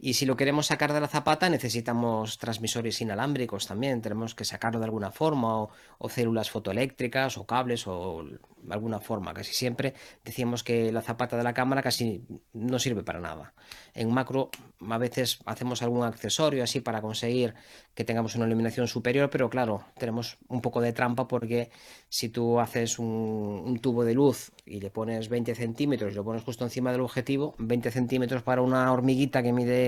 Y 0.00 0.14
si 0.14 0.26
lo 0.26 0.36
queremos 0.36 0.66
sacar 0.66 0.92
de 0.92 1.00
la 1.00 1.08
zapata, 1.08 1.50
necesitamos 1.50 2.38
transmisores 2.38 3.00
inalámbricos 3.00 3.66
también. 3.66 4.00
Tenemos 4.00 4.34
que 4.34 4.44
sacarlo 4.44 4.78
de 4.78 4.84
alguna 4.84 5.10
forma, 5.10 5.62
o, 5.98 6.08
células 6.08 6.50
fotoeléctricas, 6.50 7.36
o 7.36 7.46
cables, 7.46 7.86
o 7.88 8.24
alguna 8.70 9.00
forma. 9.00 9.34
Casi 9.34 9.52
siempre 9.52 9.94
decíamos 10.24 10.62
que 10.62 10.92
la 10.92 11.02
zapata 11.02 11.36
de 11.36 11.42
la 11.42 11.54
cámara 11.54 11.82
casi 11.82 12.24
no 12.52 12.78
sirve 12.78 13.02
para 13.02 13.20
nada. 13.20 13.54
En 13.94 14.12
macro 14.12 14.50
a 14.88 14.98
veces 14.98 15.40
hacemos 15.44 15.82
algún 15.82 16.04
accesorio 16.04 16.62
así 16.62 16.80
para 16.80 17.00
conseguir 17.00 17.54
que 17.94 18.04
tengamos 18.04 18.36
una 18.36 18.46
iluminación 18.46 18.86
superior, 18.86 19.30
pero 19.30 19.50
claro, 19.50 19.84
tenemos 19.98 20.38
un 20.48 20.60
poco 20.60 20.80
de 20.80 20.92
trampa 20.92 21.26
porque 21.26 21.70
si 22.08 22.28
tú 22.28 22.60
haces 22.60 22.98
un, 22.98 23.78
tubo 23.82 24.04
de 24.04 24.14
luz 24.14 24.52
y 24.64 24.80
le 24.80 24.90
pones 24.90 25.28
20 25.28 25.54
centímetros 25.54 26.12
y 26.12 26.16
lo 26.16 26.24
pones 26.24 26.42
justo 26.42 26.64
encima 26.64 26.92
del 26.92 27.00
objetivo, 27.00 27.54
20 27.58 27.90
centímetros 27.90 28.42
para 28.42 28.62
una 28.62 28.92
hormiguita 28.92 29.42
que 29.42 29.52
mide 29.52 29.87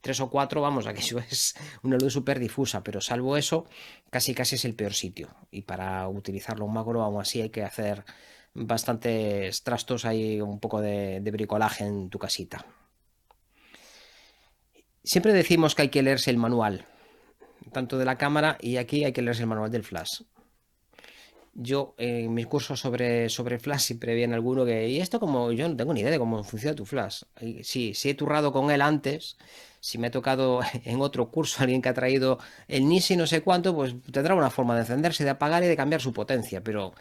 3 0.00 0.20
o 0.20 0.30
4, 0.30 0.60
vamos, 0.60 0.86
aquello 0.86 1.18
es 1.30 1.54
una 1.82 1.96
luz 1.96 2.12
súper 2.12 2.38
difusa, 2.38 2.82
pero 2.82 3.00
salvo 3.00 3.36
eso, 3.36 3.66
casi 4.10 4.34
casi 4.34 4.56
es 4.56 4.64
el 4.64 4.74
peor 4.74 4.94
sitio. 4.94 5.28
Y 5.50 5.62
para 5.62 6.08
utilizarlo 6.08 6.66
en 6.66 6.72
macro 6.72 7.02
aún 7.02 7.20
así 7.20 7.40
hay 7.40 7.50
que 7.50 7.64
hacer 7.64 8.04
bastantes 8.54 9.62
trastos, 9.62 10.04
hay 10.04 10.40
un 10.40 10.58
poco 10.60 10.80
de, 10.80 11.20
bricolaje 11.20 11.84
en 11.84 12.10
tu 12.10 12.18
casita. 12.18 12.64
Siempre 15.02 15.32
decimos 15.32 15.74
que 15.74 15.82
hay 15.82 15.88
que 15.88 16.02
leerse 16.02 16.30
el 16.30 16.36
manual, 16.36 16.84
tanto 17.72 17.98
de 17.98 18.04
la 18.04 18.18
cámara 18.18 18.58
y 18.60 18.76
aquí 18.76 19.04
hay 19.04 19.12
que 19.12 19.22
leerse 19.22 19.42
el 19.42 19.48
manual 19.48 19.70
del 19.70 19.84
flash. 19.84 20.22
Yo 21.52 21.94
en 21.98 22.32
mis 22.32 22.46
cursos 22.46 22.78
sobre, 22.78 23.28
sobre 23.28 23.58
flash 23.58 23.80
siempre 23.80 24.14
viene 24.14 24.34
alguno 24.34 24.64
que, 24.64 24.88
y 24.88 25.00
esto 25.00 25.18
como 25.18 25.50
yo 25.52 25.68
no 25.68 25.76
tengo 25.76 25.92
ni 25.92 26.00
idea 26.00 26.12
de 26.12 26.18
cómo 26.18 26.42
funciona 26.44 26.76
tu 26.76 26.86
flash. 26.86 27.22
Sí, 27.62 27.92
si 27.94 28.10
he 28.10 28.14
turrado 28.14 28.52
con 28.52 28.70
él 28.70 28.80
antes, 28.80 29.36
si 29.80 29.98
me 29.98 30.06
ha 30.08 30.10
tocado 30.10 30.60
en 30.84 31.00
otro 31.00 31.30
curso 31.30 31.56
alguien 31.62 31.82
que 31.82 31.88
ha 31.88 31.94
traído 31.94 32.38
el 32.68 32.88
NISI 32.88 33.16
no 33.16 33.26
sé 33.26 33.42
cuánto, 33.42 33.74
pues 33.74 33.94
tendrá 34.12 34.34
una 34.34 34.50
forma 34.50 34.74
de 34.74 34.82
encenderse, 34.82 35.24
de 35.24 35.30
apagar 35.30 35.64
y 35.64 35.66
de 35.66 35.76
cambiar 35.76 36.00
su 36.00 36.12
potencia, 36.12 36.62
pero 36.62 36.94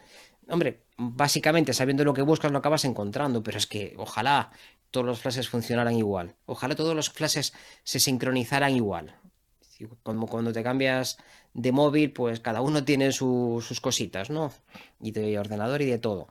Hombre, 0.50 0.82
básicamente 0.98 1.74
sabiendo 1.74 2.04
lo 2.04 2.14
que 2.14 2.24
buscas 2.24 2.52
lo 2.52 2.58
acabas 2.58 2.84
encontrando, 2.86 3.44
pero 3.44 3.58
es 3.58 3.68
que 3.68 3.94
ojalá 3.98 4.52
todos 4.92 5.06
los 5.06 5.20
flashes 5.20 5.48
funcionaran 5.48 5.96
igual. 5.96 6.36
Ojalá 6.46 6.76
todos 6.76 6.96
los 6.96 7.12
flashes 7.12 7.54
se 7.84 8.00
sincronizaran 8.00 8.76
igual. 8.76 9.16
Como 10.04 10.28
cuando 10.28 10.52
te 10.52 10.64
cambias 10.64 11.18
de 11.54 11.72
móvil, 11.72 12.12
pues 12.12 12.40
cada 12.40 12.62
uno 12.62 12.84
tiene 12.84 13.12
sus 13.12 13.80
cositas, 13.82 14.30
¿no? 14.30 14.52
Y 15.02 15.12
de 15.12 15.38
ordenador 15.40 15.82
y 15.82 15.86
de 15.86 16.00
todo. 16.00 16.28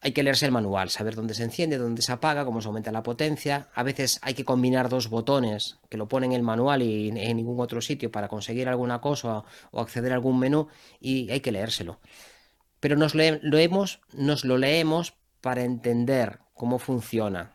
Hay 0.00 0.12
que 0.12 0.22
leerse 0.22 0.44
el 0.44 0.52
manual, 0.52 0.90
saber 0.90 1.14
dónde 1.14 1.32
se 1.32 1.44
enciende, 1.44 1.78
dónde 1.78 2.02
se 2.02 2.12
apaga, 2.12 2.44
cómo 2.44 2.60
se 2.60 2.68
aumenta 2.68 2.92
la 2.92 3.02
potencia. 3.02 3.68
A 3.74 3.82
veces 3.82 4.18
hay 4.22 4.34
que 4.34 4.44
combinar 4.44 4.90
dos 4.90 5.08
botones 5.08 5.78
que 5.88 5.96
lo 5.96 6.08
ponen 6.08 6.32
en 6.32 6.36
el 6.36 6.42
manual 6.42 6.82
y 6.82 7.08
en 7.08 7.36
ningún 7.36 7.58
otro 7.60 7.80
sitio 7.80 8.12
para 8.12 8.28
conseguir 8.28 8.68
alguna 8.68 9.00
cosa 9.00 9.44
o 9.70 9.80
acceder 9.80 10.12
a 10.12 10.16
algún 10.16 10.38
menú 10.38 10.68
y 11.00 11.30
hay 11.30 11.40
que 11.40 11.52
leérselo 11.52 12.00
pero 12.84 12.96
nos, 12.96 13.14
nos 13.14 14.44
lo 14.44 14.58
leemos 14.58 15.14
para 15.40 15.64
entender 15.64 16.40
cómo 16.52 16.78
funciona, 16.78 17.54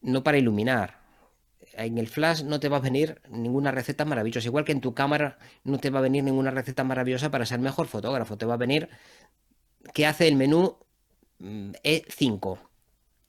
no 0.00 0.22
para 0.22 0.38
iluminar. 0.38 1.03
En 1.76 1.98
el 1.98 2.08
flash 2.08 2.42
no 2.42 2.60
te 2.60 2.68
va 2.68 2.78
a 2.78 2.80
venir 2.80 3.20
ninguna 3.28 3.70
receta 3.70 4.04
maravillosa, 4.04 4.48
igual 4.48 4.64
que 4.64 4.72
en 4.72 4.80
tu 4.80 4.94
cámara 4.94 5.38
no 5.64 5.78
te 5.78 5.90
va 5.90 5.98
a 5.98 6.02
venir 6.02 6.24
ninguna 6.24 6.50
receta 6.50 6.84
maravillosa 6.84 7.30
para 7.30 7.46
ser 7.46 7.58
mejor 7.58 7.86
fotógrafo, 7.86 8.38
te 8.38 8.46
va 8.46 8.54
a 8.54 8.58
venir 8.58 8.88
qué 9.92 10.06
hace 10.06 10.28
el 10.28 10.36
menú 10.36 10.76
mm, 11.38 11.70
E5 11.82 12.58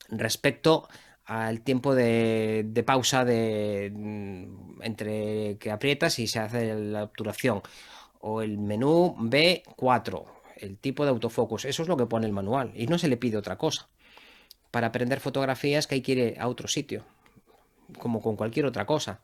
respecto 0.10 0.88
al 1.25 1.62
tiempo 1.62 1.96
de, 1.96 2.84
pausa 2.86 3.25
de, 3.25 3.92
mm, 3.94 4.82
entre 4.84 5.58
que 5.58 5.72
aprietas 5.72 6.20
y 6.20 6.28
se 6.28 6.40
hace 6.40 6.75
la 6.75 7.04
obturación. 7.04 7.62
O 8.20 8.42
el 8.42 8.58
menú 8.58 9.16
B4 9.20 10.36
el 10.58 10.78
tipo 10.78 11.04
de 11.04 11.12
autofocus. 11.12 11.66
Eso 11.66 11.84
es 11.84 11.90
lo 11.90 11.98
que 11.98 12.06
pone 12.06 12.25
el 12.25 12.34
manual 12.34 12.72
y 12.75 12.88
no 12.88 12.98
se 12.98 13.08
le 13.08 13.18
pide 13.18 13.38
otra 13.38 13.58
cosa. 13.58 13.90
Para 14.72 14.88
aprender 14.88 15.20
fotografías 15.20 15.88
que 15.88 15.96
hay 15.96 16.02
que 16.02 16.12
ir 16.12 16.36
a 16.40 16.48
otro 16.48 16.68
sitio, 16.68 17.06
como 18.00 18.22
con 18.22 18.36
cualquier 18.36 18.65
otra 18.65 18.86
cosa. 18.86 19.22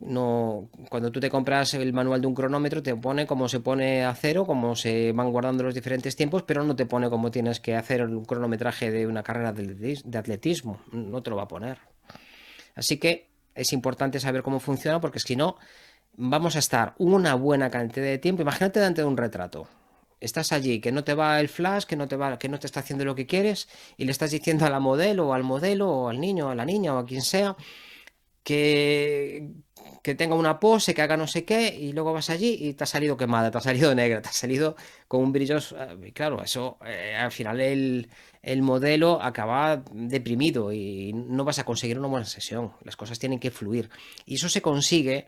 No, 0.00 0.68
cuando 0.88 1.12
tú 1.12 1.20
te 1.20 1.30
compras 1.30 1.74
el 1.74 1.92
manual 1.92 2.20
de 2.20 2.26
un 2.26 2.34
cronómetro 2.34 2.82
te 2.82 2.94
pone 2.96 3.24
cómo 3.24 3.48
se 3.48 3.60
pone 3.60 4.04
a 4.04 4.12
cero, 4.14 4.44
cómo 4.44 4.74
se 4.74 5.12
van 5.12 5.30
guardando 5.30 5.62
los 5.62 5.74
diferentes 5.74 6.16
tiempos, 6.16 6.42
pero 6.42 6.64
no 6.64 6.74
te 6.74 6.86
pone 6.86 7.08
cómo 7.08 7.30
tienes 7.30 7.60
que 7.60 7.76
hacer 7.76 8.02
un 8.02 8.24
cronometraje 8.24 8.90
de 8.90 9.06
una 9.06 9.22
carrera 9.22 9.52
de 9.52 10.18
atletismo. 10.18 10.80
No 10.90 11.22
te 11.22 11.30
lo 11.30 11.36
va 11.36 11.44
a 11.44 11.48
poner. 11.48 11.78
Así 12.74 12.98
que 12.98 13.30
es 13.54 13.72
importante 13.72 14.18
saber 14.18 14.42
cómo 14.42 14.58
funciona 14.58 15.00
porque 15.00 15.20
si 15.20 15.36
no, 15.36 15.56
vamos 16.16 16.56
a 16.56 16.58
estar 16.58 16.94
una 16.98 17.36
buena 17.36 17.70
cantidad 17.70 18.06
de 18.06 18.18
tiempo. 18.18 18.42
Imagínate 18.42 18.80
delante 18.80 19.02
de 19.02 19.06
un 19.06 19.16
retrato 19.16 19.68
estás 20.22 20.52
allí, 20.52 20.80
que 20.80 20.92
no 20.92 21.04
te 21.04 21.14
va 21.14 21.40
el 21.40 21.48
flash, 21.48 21.84
que 21.84 21.96
no 21.96 22.08
te 22.08 22.16
va, 22.16 22.38
que 22.38 22.48
no 22.48 22.58
te 22.58 22.66
está 22.66 22.80
haciendo 22.80 23.04
lo 23.04 23.14
que 23.14 23.26
quieres, 23.26 23.68
y 23.96 24.04
le 24.04 24.12
estás 24.12 24.30
diciendo 24.30 24.66
a 24.66 24.70
la 24.70 24.80
modelo, 24.80 25.28
o 25.28 25.32
al 25.34 25.42
modelo, 25.44 25.90
o 25.90 26.08
al 26.08 26.20
niño, 26.20 26.48
o 26.48 26.50
a 26.50 26.54
la 26.54 26.64
niña, 26.64 26.94
o 26.94 26.98
a 26.98 27.06
quien 27.06 27.22
sea, 27.22 27.56
que, 28.42 29.50
que 30.02 30.14
tenga 30.14 30.34
una 30.34 30.58
pose, 30.60 30.94
que 30.94 31.02
haga 31.02 31.16
no 31.16 31.26
sé 31.26 31.44
qué, 31.44 31.74
y 31.74 31.92
luego 31.92 32.12
vas 32.12 32.30
allí 32.30 32.56
y 32.60 32.74
te 32.74 32.84
ha 32.84 32.86
salido 32.86 33.16
quemada, 33.16 33.50
te 33.50 33.58
ha 33.58 33.60
salido 33.60 33.94
negra, 33.94 34.22
te 34.22 34.28
ha 34.28 34.32
salido 34.32 34.76
con 35.08 35.22
un 35.22 35.32
brillo. 35.32 35.58
Eh, 35.58 36.12
claro, 36.12 36.42
eso 36.42 36.78
eh, 36.84 37.14
al 37.14 37.32
final 37.32 37.60
el, 37.60 38.08
el 38.42 38.62
modelo 38.62 39.22
acaba 39.22 39.82
deprimido 39.92 40.72
y 40.72 41.12
no 41.12 41.44
vas 41.44 41.58
a 41.58 41.64
conseguir 41.64 41.98
una 41.98 42.08
buena 42.08 42.26
sesión. 42.26 42.72
Las 42.84 42.96
cosas 42.96 43.18
tienen 43.18 43.38
que 43.38 43.50
fluir. 43.50 43.90
Y 44.26 44.36
eso 44.36 44.48
se 44.48 44.62
consigue 44.62 45.26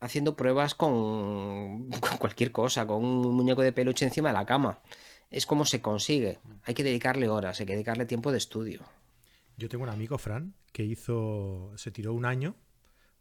haciendo 0.00 0.36
pruebas 0.36 0.74
con, 0.76 1.90
cualquier 2.18 2.52
cosa, 2.52 2.86
con 2.86 3.04
un 3.04 3.34
muñeco 3.34 3.62
de 3.62 3.72
peluche 3.72 4.04
encima 4.04 4.28
de 4.28 4.34
la 4.34 4.46
cama. 4.46 4.80
Es 5.30 5.46
como 5.46 5.64
se 5.64 5.80
consigue. 5.80 6.38
Hay 6.64 6.74
que 6.74 6.84
dedicarle 6.84 7.28
horas, 7.28 7.60
hay 7.60 7.66
que 7.66 7.74
dedicarle 7.74 8.06
tiempo 8.06 8.32
de 8.32 8.38
estudio. 8.38 8.82
Yo 9.56 9.68
tengo 9.68 9.84
un 9.84 9.90
amigo, 9.90 10.16
Fran, 10.18 10.54
que 10.72 10.84
hizo, 10.84 11.72
se 11.76 11.90
tiró 11.90 12.14
un 12.14 12.24
año 12.24 12.54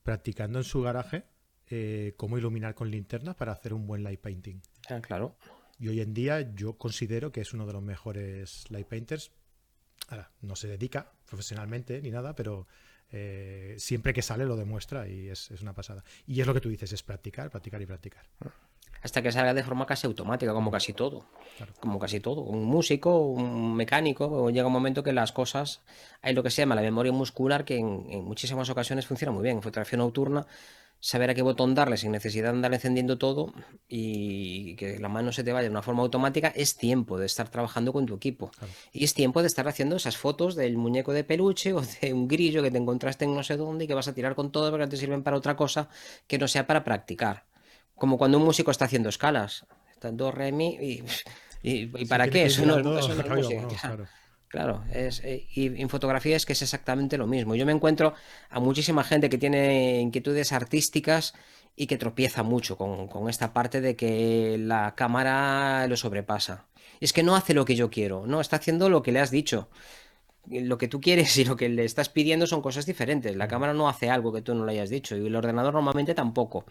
practicando 0.04 0.60
en 0.60 0.64
su 0.64 0.82
garaje 0.82 1.26
eh, 1.70 2.14
cómo 2.16 2.38
iluminar 2.38 2.76
con 2.76 2.90
linternas 2.90 3.36
para 3.36 3.52
hacer 3.52 3.74
un 3.74 3.88
buen 3.88 4.04
light 4.04 4.22
painting. 4.22 4.62
Ah, 4.90 5.02
claro. 5.02 5.36
Y 5.80 5.90
hoy 5.90 6.00
en 6.00 6.14
día 6.14 6.54
yo 6.56 6.78
considero 6.78 7.32
que 7.32 7.42
es 7.42 7.54
uno 7.54 7.66
de 7.68 7.74
los 7.74 7.84
mejores 7.84 8.70
light 8.70 8.88
painters. 8.88 9.32
Ahora, 10.08 10.32
no 10.42 10.56
se 10.56 10.68
dedica 10.70 11.12
profesionalmente 11.26 12.02
ni 12.02 12.10
nada, 12.10 12.36
pero 12.36 12.68
eh, 13.12 13.76
siempre 13.78 14.14
que 14.14 14.22
sale 14.22 14.46
lo 14.46 14.56
demuestra 14.56 15.08
y 15.08 15.30
es, 15.30 15.50
una 15.62 15.74
pasada. 15.74 16.04
Y 16.26 16.42
es 16.42 16.48
lo 16.48 16.54
que 16.54 16.62
tú 16.62 16.70
dices, 16.70 16.92
es 16.92 17.04
practicar, 17.04 17.50
practicar 17.50 17.82
y 17.82 17.86
practicar. 17.86 18.26
Hasta 19.02 19.22
que 19.22 19.32
salga 19.32 19.54
de 19.54 19.64
forma 19.64 19.86
casi 19.86 20.08
automática, 20.08 20.54
como 20.54 20.72
casi 20.72 20.94
todo. 20.94 21.26
Como 21.80 22.00
casi 22.00 22.20
todo. 22.20 22.42
Un 22.42 22.66
músico, 22.66 23.20
un 23.28 23.76
mecánico, 23.76 24.50
llega 24.50 24.68
un 24.68 24.74
momento 24.74 25.04
que 25.04 25.14
las 25.14 25.32
cosas, 25.32 25.82
hay 26.22 26.34
lo 26.34 26.44
que 26.44 26.50
se 26.50 26.64
llama 26.64 26.76
la 26.76 26.82
memoria 26.82 27.12
muscular, 27.12 27.64
que 27.64 27.78
en, 27.78 28.08
en 28.10 28.24
muchísimas 28.24 28.70
ocasiones 28.70 29.06
funciona 29.06 29.32
muy 29.32 29.44
bien. 29.44 29.58
En 29.58 29.64
fotografía 29.64 29.98
nocturna 29.98 30.46
saber 31.00 31.30
a 31.30 31.36
qué 31.36 31.42
botón 31.42 31.76
darle 31.76 31.98
sin 31.98 32.12
necesidad 32.12 32.46
de 32.46 32.58
andar 32.58 32.74
encendiendo 32.74 33.18
todo 33.18 33.54
y 33.88 34.76
que 34.76 35.00
la 35.00 35.10
mano 35.10 35.32
se 35.32 35.44
te 35.44 35.54
vaya 35.54 35.64
de 35.64 35.70
una 35.70 35.82
forma 35.82 36.02
automática, 36.02 36.52
es 36.56 36.78
tiempo 36.78 37.18
de 37.18 37.26
estar 37.26 37.50
trabajando 37.50 37.94
con 37.94 38.06
tu 38.06 38.16
equipo. 38.16 38.52
Y 38.92 39.04
es 39.04 39.14
tiempo 39.14 39.42
de 39.42 39.48
estar 39.48 39.68
haciendo 39.68 39.96
esas 39.96 40.18
fotos 40.18 40.56
del 40.56 40.78
muñeco 40.78 41.14
de 41.14 41.24
peluche 41.24 41.74
o 41.74 41.82
de 41.82 42.14
un 42.14 42.28
grillo 42.28 42.64
que 42.64 42.72
te 42.72 42.78
encontraste 42.78 43.26
en 43.26 43.36
no 43.36 43.44
sé 43.44 43.58
dónde 43.58 43.86
y 43.86 43.88
que 43.88 43.94
vas 43.94 44.08
a 44.08 44.14
tirar 44.14 44.36
con 44.36 44.52
todo 44.52 44.72
porque 44.72 44.88
te 44.88 44.98
sirven 44.98 45.24
para 45.24 45.38
otra 45.38 45.56
cosa 45.56 45.90
que 46.28 46.38
no 46.38 46.48
sea 46.48 46.68
para 46.68 46.84
practicar. 46.84 47.46
Como 47.96 48.18
cuando 48.18 48.38
un 48.38 48.44
músico 48.44 48.72
está 48.72 48.86
haciendo 48.86 49.10
escalas. 49.10 49.66
Está 49.92 50.10
en 50.10 50.18
do, 50.18 50.32
re, 50.32 50.52
mi 50.52 50.78
y, 51.64 52.06
para 52.06 52.30
qué? 52.30 52.46
Eso 52.46 52.66
no, 52.66 52.78
es, 52.98 53.08
música. 53.30 53.68
Claro, 53.82 54.08
es, 54.94 55.22
eh, 55.24 55.46
y 55.54 55.82
en 55.82 55.90
fotografía 55.90 56.36
es 56.36 56.46
que 56.46 56.54
es 56.54 56.62
exactamente 56.62 57.18
lo 57.18 57.28
mismo. 57.28 57.56
Yo 57.56 57.66
me 57.66 57.72
encuentro 57.72 58.14
a 58.50 58.60
muchísima 58.60 59.04
gente 59.04 59.30
que 59.30 59.38
tiene 59.38 60.00
inquietudes 60.00 60.54
artísticas 60.54 61.34
y 61.76 61.88
que 61.88 61.98
tropieza 61.98 62.44
mucho 62.44 62.78
con, 62.78 63.30
esta 63.30 63.54
parte 63.54 63.82
de 63.82 63.96
que 63.96 64.58
la 64.60 64.96
cámara 64.96 65.86
lo 65.88 65.98
sobrepasa. 65.98 66.66
Es 67.00 67.14
que 67.14 67.24
no 67.24 67.36
hace 67.36 67.54
lo 67.54 67.66
que 67.66 67.76
yo 67.76 67.90
quiero, 67.92 68.26
no, 68.26 68.42
está 68.42 68.56
haciendo 68.56 68.90
lo 68.90 69.04
que 69.04 69.12
le 69.12 69.20
has 69.20 69.32
dicho. 69.32 69.70
Lo 70.50 70.78
que 70.78 70.88
tú 70.88 71.02
quieres 71.02 71.38
y 71.38 71.44
lo 71.44 71.58
que 71.58 71.68
le 71.68 71.84
estás 71.84 72.08
pidiendo 72.08 72.48
son 72.48 72.62
cosas 72.62 72.86
diferentes. 72.86 73.36
La 73.36 73.50
cámara 73.50 73.74
no 73.74 73.90
hace 73.90 74.10
algo 74.10 74.32
que 74.32 74.42
tú 74.42 74.56
no 74.56 74.66
le 74.66 74.72
hayas 74.72 74.90
dicho 74.90 75.18
y 75.18 75.28
el 75.28 75.36
ordenador 75.36 75.74
normalmente 75.74 76.16
tampoco 76.16 76.66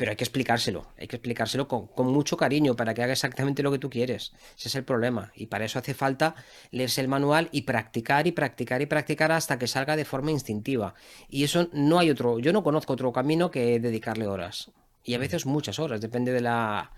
pero 0.00 0.12
hay 0.12 0.16
que 0.16 0.24
explicárselo, 0.24 0.86
hay 0.96 1.06
que 1.08 1.16
explicárselo 1.16 1.68
con, 1.68 2.06
mucho 2.06 2.38
cariño 2.38 2.74
para 2.74 2.94
que 2.94 3.02
haga 3.02 3.12
exactamente 3.12 3.62
lo 3.62 3.70
que 3.70 3.78
tú 3.78 3.90
quieres. 3.90 4.32
Ese 4.56 4.68
es 4.68 4.74
el 4.74 4.82
problema. 4.82 5.30
Y 5.36 5.48
para 5.48 5.66
eso 5.66 5.78
hace 5.78 5.92
falta 5.92 6.36
leerse 6.70 7.02
el 7.02 7.08
manual 7.08 7.50
y 7.52 7.62
practicar 7.62 8.26
y 8.26 8.32
practicar 8.32 8.80
y 8.80 8.86
practicar 8.86 9.30
hasta 9.30 9.58
que 9.58 9.66
salga 9.66 9.96
de 9.96 10.06
forma 10.06 10.30
instintiva. 10.30 10.94
Y 11.28 11.44
eso 11.44 11.68
no 11.74 11.98
hay 11.98 12.08
otro, 12.08 12.38
yo 12.38 12.50
no 12.54 12.62
conozco 12.62 12.94
otro 12.94 13.12
camino 13.12 13.50
que 13.50 13.78
dedicarle 13.78 14.26
horas. 14.26 14.70
Y 15.04 15.12
a 15.12 15.18
veces 15.18 15.44
muchas 15.44 15.78
horas, 15.78 16.00
depende 16.00 16.32
de 16.32 16.40
la, 16.40 16.92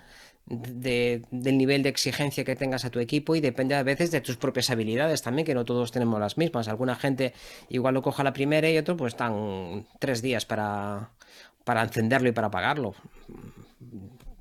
del 0.46 1.58
nivel 1.58 1.82
de 1.82 1.88
exigencia 1.88 2.44
que 2.44 2.54
tengas 2.54 2.84
a 2.84 2.90
tu 2.90 3.00
equipo 3.00 3.34
y 3.34 3.40
depende 3.40 3.74
a 3.74 3.82
veces 3.82 4.12
de 4.12 4.20
tus 4.20 4.36
propias 4.36 4.70
habilidades 4.70 5.22
también, 5.22 5.44
que 5.44 5.54
no 5.54 5.64
todos 5.64 5.90
tenemos 5.90 6.20
las 6.20 6.38
mismas. 6.38 6.68
Alguna 6.68 6.94
gente 6.94 7.34
igual 7.68 7.94
lo 7.94 8.02
coja 8.02 8.22
la 8.22 8.32
primera 8.32 8.70
y 8.70 8.78
otro 8.78 8.96
pues 8.96 9.14
están 9.14 9.88
tres 9.98 10.22
días 10.22 10.46
para, 10.46 11.10
para 11.64 11.82
encenderlo 11.82 12.28
y 12.28 12.32
para 12.32 12.48
apagarlo. 12.48 12.94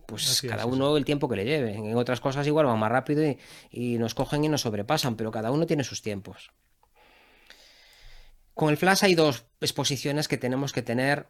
Pues 0.06 0.42
cada 0.42 0.66
uno 0.66 0.98
el 0.98 1.06
tiempo 1.06 1.30
que 1.30 1.38
le 1.38 1.46
lleve. 1.46 1.74
En 1.74 1.96
otras 1.96 2.20
cosas 2.20 2.46
igual 2.46 2.66
van 2.66 2.78
más 2.78 2.92
rápido 2.92 3.24
y, 3.72 3.98
nos 3.98 4.14
cogen 4.14 4.44
y 4.44 4.50
nos 4.50 4.62
sobrepasan, 4.62 5.16
pero 5.16 5.32
cada 5.32 5.52
uno 5.52 5.66
tiene 5.66 5.84
sus 5.84 6.02
tiempos. 6.02 6.52
Con 8.54 8.70
el 8.70 8.78
flash 8.78 9.06
hay 9.06 9.16
dos 9.16 9.46
exposiciones 9.62 10.28
que 10.28 10.38
tenemos 10.38 10.74
que 10.74 10.82
tener 10.82 11.30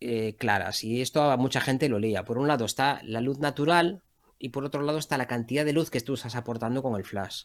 eh, 0.00 0.36
claras 0.38 0.84
y 0.84 1.00
esto 1.00 1.30
a 1.30 1.36
mucha 1.38 1.62
gente 1.62 1.88
lo 1.88 1.98
leía. 1.98 2.24
Por 2.24 2.36
un 2.36 2.48
lado 2.48 2.66
está 2.66 3.00
la 3.02 3.22
luz 3.22 3.38
natural 3.38 4.02
y 4.38 4.50
por 4.50 4.64
otro 4.64 4.82
lado 4.82 4.98
está 4.98 5.16
la 5.16 5.26
cantidad 5.26 5.64
de 5.64 5.72
luz 5.72 5.88
que 5.88 6.00
tú 6.02 6.14
estás 6.14 6.36
aportando 6.36 6.82
con 6.82 6.96
el 6.96 7.04
flash. 7.04 7.44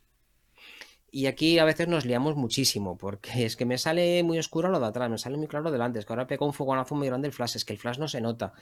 Y 1.09 1.27
aquí 1.27 1.57
a 1.57 1.65
veces 1.65 1.87
nos 1.87 2.05
liamos 2.05 2.35
muchísimo, 2.35 2.97
porque 2.97 3.45
es 3.45 3.55
que 3.55 3.65
me 3.65 3.77
sale 3.77 4.23
muy 4.23 4.39
oscuro 4.39 4.69
lo 4.69 4.79
de 4.79 4.87
atrás, 4.87 5.09
me 5.09 5.17
sale 5.17 5.37
muy 5.37 5.47
claro 5.47 5.71
delante, 5.71 5.99
es 5.99 6.05
que 6.05 6.13
ahora 6.13 6.27
pega 6.27 6.45
un 6.45 6.53
fogonazo 6.53 6.95
muy 6.95 7.07
grande 7.07 7.27
el 7.27 7.33
flash, 7.33 7.55
es 7.55 7.65
que 7.65 7.73
el 7.73 7.79
flash 7.79 7.97
no 7.97 8.07
se 8.07 8.21
nota. 8.21 8.53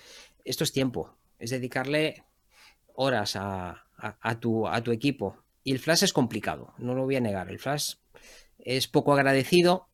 Esto 0.44 0.64
es 0.64 0.72
tiempo, 0.72 1.16
es 1.40 1.50
dedicarle 1.50 2.24
horas 2.94 3.36
a, 3.36 3.84
tu, 4.40 4.68
a 4.68 4.82
tu 4.82 4.92
equipo. 4.92 5.38
Y 5.64 5.72
el 5.72 5.80
flash 5.80 6.04
es 6.04 6.14
complicado, 6.14 6.74
no 6.78 6.94
lo 6.94 7.04
voy 7.04 7.16
a 7.16 7.20
negar, 7.20 7.50
el 7.50 7.60
flash 7.60 7.96
es 8.60 8.88
poco 8.88 9.14
agradecido 9.14 9.88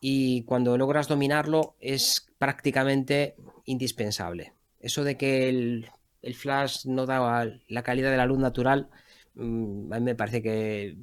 y 0.00 0.42
cuando 0.44 0.76
logras 0.78 1.08
dominarlo 1.08 1.76
es 1.80 2.26
prácticamente 2.38 3.36
indispensable. 3.66 4.54
Eso 4.80 5.04
de 5.04 5.16
que 5.16 5.48
el, 5.48 5.90
el 6.22 6.34
flash 6.34 6.86
no 6.86 7.06
da 7.06 7.46
la 7.68 7.82
calidad 7.82 8.10
de 8.10 8.16
la 8.16 8.26
luz 8.26 8.38
natural, 8.38 8.88
mm, 9.34 9.92
a 9.92 9.98
mí 9.98 10.04
me 10.04 10.14
parece 10.14 10.42
que 10.42 10.96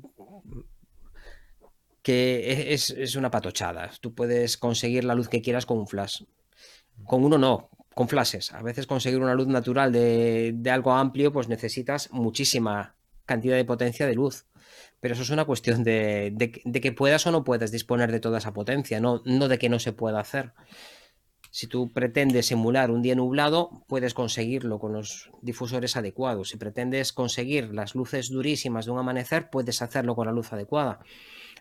que 2.02 2.74
es, 2.74 3.16
una 3.16 3.32
patochada. 3.32 3.92
Tú 4.02 4.14
puedes 4.14 4.58
conseguir 4.58 5.04
la 5.04 5.16
luz 5.16 5.30
que 5.30 5.42
quieras 5.42 5.66
con 5.66 5.78
un 5.78 5.88
flash. 5.88 6.24
Con 7.06 7.24
uno 7.24 7.38
no, 7.38 7.70
con 7.94 8.08
flashes. 8.08 8.52
A 8.54 8.62
veces 8.62 8.88
conseguir 8.88 9.20
una 9.20 9.36
luz 9.36 9.48
natural 9.48 9.92
de, 9.92 10.72
algo 10.72 10.94
amplio, 10.94 11.32
pues 11.32 11.48
necesitas 11.48 12.12
muchísima 12.12 12.96
cantidad 13.26 13.56
de 13.56 13.66
potencia 13.66 14.08
de 14.08 14.16
luz. 14.16 14.46
Pero 15.00 15.14
eso 15.14 15.24
es 15.24 15.30
una 15.32 15.46
cuestión 15.46 15.84
de, 15.84 16.34
que 16.82 16.92
puedas 16.92 17.26
o 17.28 17.32
no 17.32 17.44
puedas 17.44 17.72
disponer 17.72 18.12
de 18.12 18.20
toda 18.20 18.38
esa 18.38 18.54
potencia, 18.54 19.00
no, 19.00 19.22
no 19.26 19.48
de 19.48 19.58
que 19.58 19.70
no 19.70 19.80
se 19.80 19.94
pueda 19.94 20.20
hacer. 20.20 20.54
Si 21.54 21.68
tú 21.68 21.92
pretendes 21.92 22.46
simular 22.46 22.92
un 22.92 23.02
día 23.02 23.14
nublado, 23.14 23.84
puedes 23.88 24.14
conseguirlo 24.14 24.80
con 24.80 24.94
los 24.94 25.30
difusores 25.42 25.98
adecuados. 25.98 26.50
Si 26.50 26.58
pretendes 26.58 27.12
conseguir 27.12 27.74
las 27.74 27.94
luces 27.94 28.30
durísimas 28.30 28.86
de 28.86 28.92
un 28.92 29.00
amanecer, 29.00 29.50
puedes 29.50 29.82
hacerlo 29.82 30.16
con 30.16 30.28
la 30.28 30.32
luz 30.32 30.54
adecuada. 30.54 31.00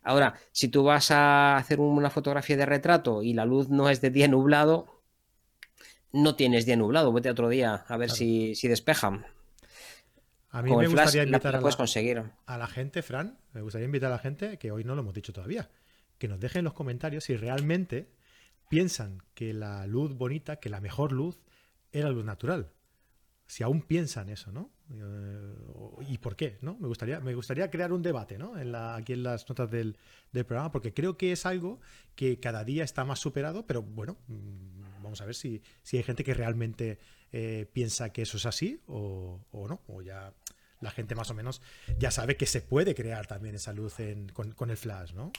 Ahora, 0.03 0.35
si 0.53 0.69
tú 0.69 0.83
vas 0.85 1.11
a 1.11 1.57
hacer 1.57 1.81
una 1.81 2.11
fotografía 2.11 2.57
de 2.57 2.67
retrato 2.67 3.23
y 3.23 3.35
la 3.35 3.45
luz 3.45 3.69
no 3.69 3.89
es 3.91 4.01
de 4.01 4.11
día 4.11 4.29
nublado, 4.29 5.03
no 6.13 6.37
tienes 6.37 6.67
día 6.67 6.77
nublado, 6.77 7.13
vete 7.13 7.31
otro 7.31 7.49
día 7.49 7.85
a 7.87 7.97
ver 7.97 8.11
si, 8.11 8.55
despejan. 8.63 9.27
A 10.51 10.63
mí 10.63 10.75
me 10.75 10.89
gustaría 10.89 11.23
invitar 11.23 11.55
a, 11.55 11.61
la, 11.61 11.77
conseguir. 11.77 12.23
a 12.47 12.59
la 12.59 12.67
gente, 12.67 13.03
Fran, 13.03 13.39
me 13.53 13.61
gustaría 13.61 13.85
invitar 13.85 14.09
a 14.09 14.17
la 14.17 14.19
gente, 14.19 14.59
que 14.59 14.73
hoy 14.73 14.85
no 14.85 14.95
lo 14.95 15.03
hemos 15.03 15.15
dicho 15.15 15.33
todavía, 15.33 15.71
que 16.19 16.29
nos 16.29 16.41
dejen 16.41 16.61
en 16.61 16.65
los 16.65 16.75
comentarios 16.75 17.25
si 17.25 17.37
realmente 17.37 18.11
piensan 18.69 19.23
que 19.35 19.53
la 19.53 19.87
luz 19.87 20.17
bonita, 20.17 20.57
que 20.57 20.71
la 20.71 20.81
mejor 20.81 21.13
luz, 21.13 21.41
era 21.93 22.09
luz 22.09 22.25
natural 22.25 22.73
si 23.51 23.65
aún 23.65 23.83
piensan 23.83 24.29
eso, 24.29 24.53
¿no? 24.53 24.71
Eh, 24.93 25.55
¿Y 26.09 26.19
por 26.19 26.37
qué? 26.37 26.59
¿no? 26.61 26.77
Me, 26.79 26.87
gustaría, 26.87 27.19
me 27.19 27.35
gustaría 27.35 27.69
crear 27.69 27.93
un 27.93 28.01
debate 28.01 28.39
¿no? 28.39 28.57
en 28.57 28.71
la, 28.71 28.95
aquí 28.95 29.13
en 29.13 29.25
las 29.25 29.49
notas 29.49 29.69
del, 29.69 29.99
programa, 30.31 30.71
porque 30.71 30.95
creo 30.95 31.17
que 31.17 31.33
es 31.33 31.45
algo 31.47 31.81
que 32.15 32.39
cada 32.39 32.63
día 32.63 32.85
está 32.85 33.05
más 33.05 33.19
superado, 33.19 33.67
pero 33.67 33.83
bueno, 33.83 34.19
mm, 34.29 35.03
vamos 35.03 35.21
a 35.21 35.25
ver 35.25 35.35
si, 35.35 35.63
si 35.83 35.97
hay 35.97 36.05
gente 36.05 36.23
que 36.23 36.33
realmente 36.33 37.01
eh, 37.33 37.69
piensa 37.73 38.13
que 38.13 38.23
eso 38.23 38.37
es 38.37 38.47
así 38.47 38.81
o, 38.87 39.41
no, 39.53 39.83
o 39.89 40.01
ya 40.01 40.33
la 40.81 40.93
gente 40.93 41.17
más 41.17 41.29
o 41.31 41.35
menos 41.35 41.61
ya 41.99 42.13
sabe 42.13 42.37
que 42.37 42.47
se 42.47 42.61
puede 42.61 42.95
crear 42.95 43.27
también 43.27 43.57
esa 43.57 43.73
luz 43.73 43.97
con, 44.33 44.53
con 44.53 44.71
el 44.71 44.77
flash, 44.77 45.13
¿no? 45.13 45.33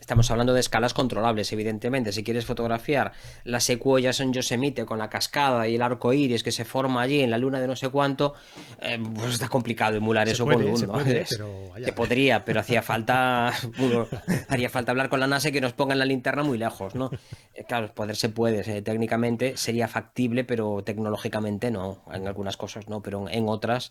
Estamos 0.00 0.30
hablando 0.30 0.54
de 0.54 0.60
escalas 0.60 0.94
controlables, 0.94 1.52
evidentemente. 1.52 2.12
Si 2.12 2.24
quieres 2.24 2.46
fotografiar 2.46 3.12
la 3.44 3.60
secuoya 3.60 4.12
San 4.12 4.32
Yosemite 4.32 4.86
con 4.86 4.98
la 4.98 5.10
cascada 5.10 5.68
y 5.68 5.74
el 5.74 5.82
arco 5.82 6.12
iris 6.12 6.42
que 6.42 6.52
se 6.52 6.64
forma 6.64 7.02
allí 7.02 7.20
en 7.20 7.30
la 7.30 7.38
luna 7.38 7.60
de 7.60 7.66
no 7.66 7.76
sé 7.76 7.90
cuánto, 7.90 8.34
eh, 8.80 8.98
pues 9.14 9.34
está 9.34 9.48
complicado 9.48 9.96
emular 9.96 10.28
eso 10.28 10.46
con 10.46 10.62
uno. 10.62 10.76
Se, 10.76 11.92
podría, 11.94 12.44
pero 12.44 12.60
hacía 12.60 12.82
falta, 12.82 13.52
haría 14.48 14.70
falta 14.70 14.92
hablar 14.92 15.08
con 15.10 15.20
la 15.20 15.26
NASA 15.26 15.50
y 15.50 15.52
que 15.52 15.60
nos 15.60 15.74
pongan 15.74 15.98
la 15.98 16.06
linterna 16.06 16.42
muy 16.42 16.58
lejos, 16.58 16.94
¿no? 16.94 17.10
Eh, 17.54 17.64
claro, 17.64 17.94
poder 17.94 18.16
se 18.16 18.30
puede, 18.30 18.78
eh, 18.78 18.82
técnicamente 18.82 19.56
sería 19.56 19.86
factible, 19.86 20.44
pero 20.44 20.82
tecnológicamente 20.82 21.70
no. 21.70 22.02
En 22.12 22.26
algunas 22.26 22.56
cosas 22.56 22.88
no, 22.88 23.02
pero 23.02 23.28
en 23.28 23.48
otras 23.48 23.90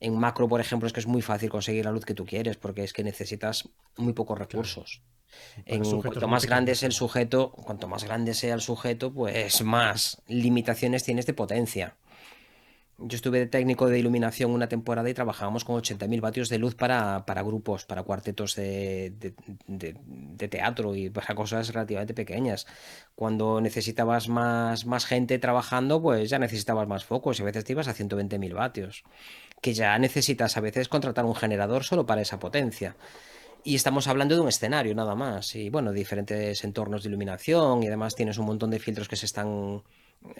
en 0.00 0.16
macro, 0.16 0.48
por 0.48 0.60
ejemplo, 0.60 0.86
es 0.86 0.92
que 0.92 1.00
es 1.00 1.06
muy 1.06 1.22
fácil 1.22 1.50
conseguir 1.50 1.84
la 1.84 1.92
luz 1.92 2.04
que 2.04 2.14
tú 2.14 2.24
quieres, 2.24 2.56
porque 2.56 2.84
es 2.84 2.92
que 2.92 3.02
necesitas 3.02 3.68
muy 3.96 4.12
pocos 4.12 4.38
recursos. 4.38 5.02
En, 5.66 5.82
cuanto 6.00 6.28
más 6.28 6.46
grande 6.46 6.72
es 6.72 6.82
el 6.82 6.92
sujeto, 6.92 7.50
cuanto 7.50 7.88
más 7.88 8.04
grande 8.04 8.34
sea 8.34 8.54
el 8.54 8.60
sujeto, 8.60 9.12
pues 9.12 9.62
más 9.62 10.22
limitaciones 10.28 11.04
tienes 11.04 11.26
de 11.26 11.34
potencia. 11.34 11.94
Yo 13.00 13.14
estuve 13.14 13.38
de 13.38 13.46
técnico 13.46 13.88
de 13.88 13.96
iluminación 13.96 14.50
una 14.50 14.68
temporada 14.68 15.08
y 15.08 15.14
trabajábamos 15.14 15.64
con 15.64 15.80
80.000 15.80 16.20
vatios 16.20 16.48
de 16.48 16.58
luz 16.58 16.74
para, 16.74 17.22
grupos, 17.44 17.84
para 17.84 18.02
cuartetos 18.02 18.56
de, 18.56 19.34
teatro 20.50 20.96
y 20.96 21.08
para 21.08 21.36
cosas 21.36 21.72
relativamente 21.72 22.12
pequeñas. 22.12 22.66
Cuando 23.14 23.60
necesitabas 23.60 24.28
más, 24.28 24.84
más 24.84 25.06
gente 25.06 25.38
trabajando, 25.38 26.02
pues 26.02 26.28
ya 26.28 26.40
necesitabas 26.40 26.88
más 26.88 27.04
focos 27.04 27.38
y 27.38 27.42
a 27.42 27.44
veces 27.44 27.64
te 27.64 27.72
ibas 27.72 27.86
a 27.86 27.94
120.000 27.94 28.52
vatios, 28.52 29.04
que 29.60 29.74
ya 29.74 29.96
necesitas 30.00 30.56
a 30.56 30.60
veces 30.60 30.88
contratar 30.88 31.24
un 31.24 31.36
generador 31.36 31.84
solo 31.84 32.04
para 32.04 32.22
esa 32.22 32.40
potencia. 32.40 32.96
Y 33.64 33.74
estamos 33.74 34.06
hablando 34.06 34.34
de 34.34 34.40
un 34.40 34.48
escenario 34.48 34.94
nada 34.94 35.14
más. 35.14 35.54
Y 35.54 35.68
bueno, 35.68 35.92
diferentes 35.92 36.64
entornos 36.64 37.02
de 37.02 37.08
iluminación 37.08 37.82
y 37.82 37.86
además 37.88 38.14
tienes 38.14 38.38
un 38.38 38.46
montón 38.46 38.70
de 38.70 38.78
filtros 38.78 39.08
que 39.08 39.16
se 39.16 39.26
están, 39.26 39.82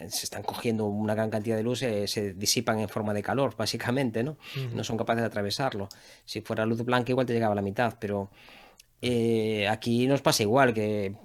se 0.07 0.25
están 0.25 0.43
cogiendo 0.43 0.85
una 0.85 1.13
gran 1.13 1.29
cantidad 1.29 1.55
de 1.55 1.63
luz, 1.63 1.81
eh, 1.83 2.07
se 2.07 2.33
disipan 2.33 2.79
en 2.79 2.89
forma 2.89 3.13
de 3.13 3.21
calor, 3.21 3.55
básicamente, 3.57 4.23
¿no? 4.23 4.37
No 4.73 4.83
son 4.83 4.97
capaces 4.97 5.21
de 5.21 5.27
atravesarlo. 5.27 5.89
Si 6.25 6.41
fuera 6.41 6.65
luz 6.65 6.83
blanca 6.83 7.11
igual 7.11 7.27
te 7.27 7.33
llegaba 7.33 7.53
a 7.53 7.55
la 7.55 7.61
mitad, 7.61 7.97
pero 7.99 8.31
eh, 9.01 9.67
aquí 9.67 10.07
nos 10.07 10.21
pasa 10.21 10.43
igual, 10.43 10.73
que 10.73 11.15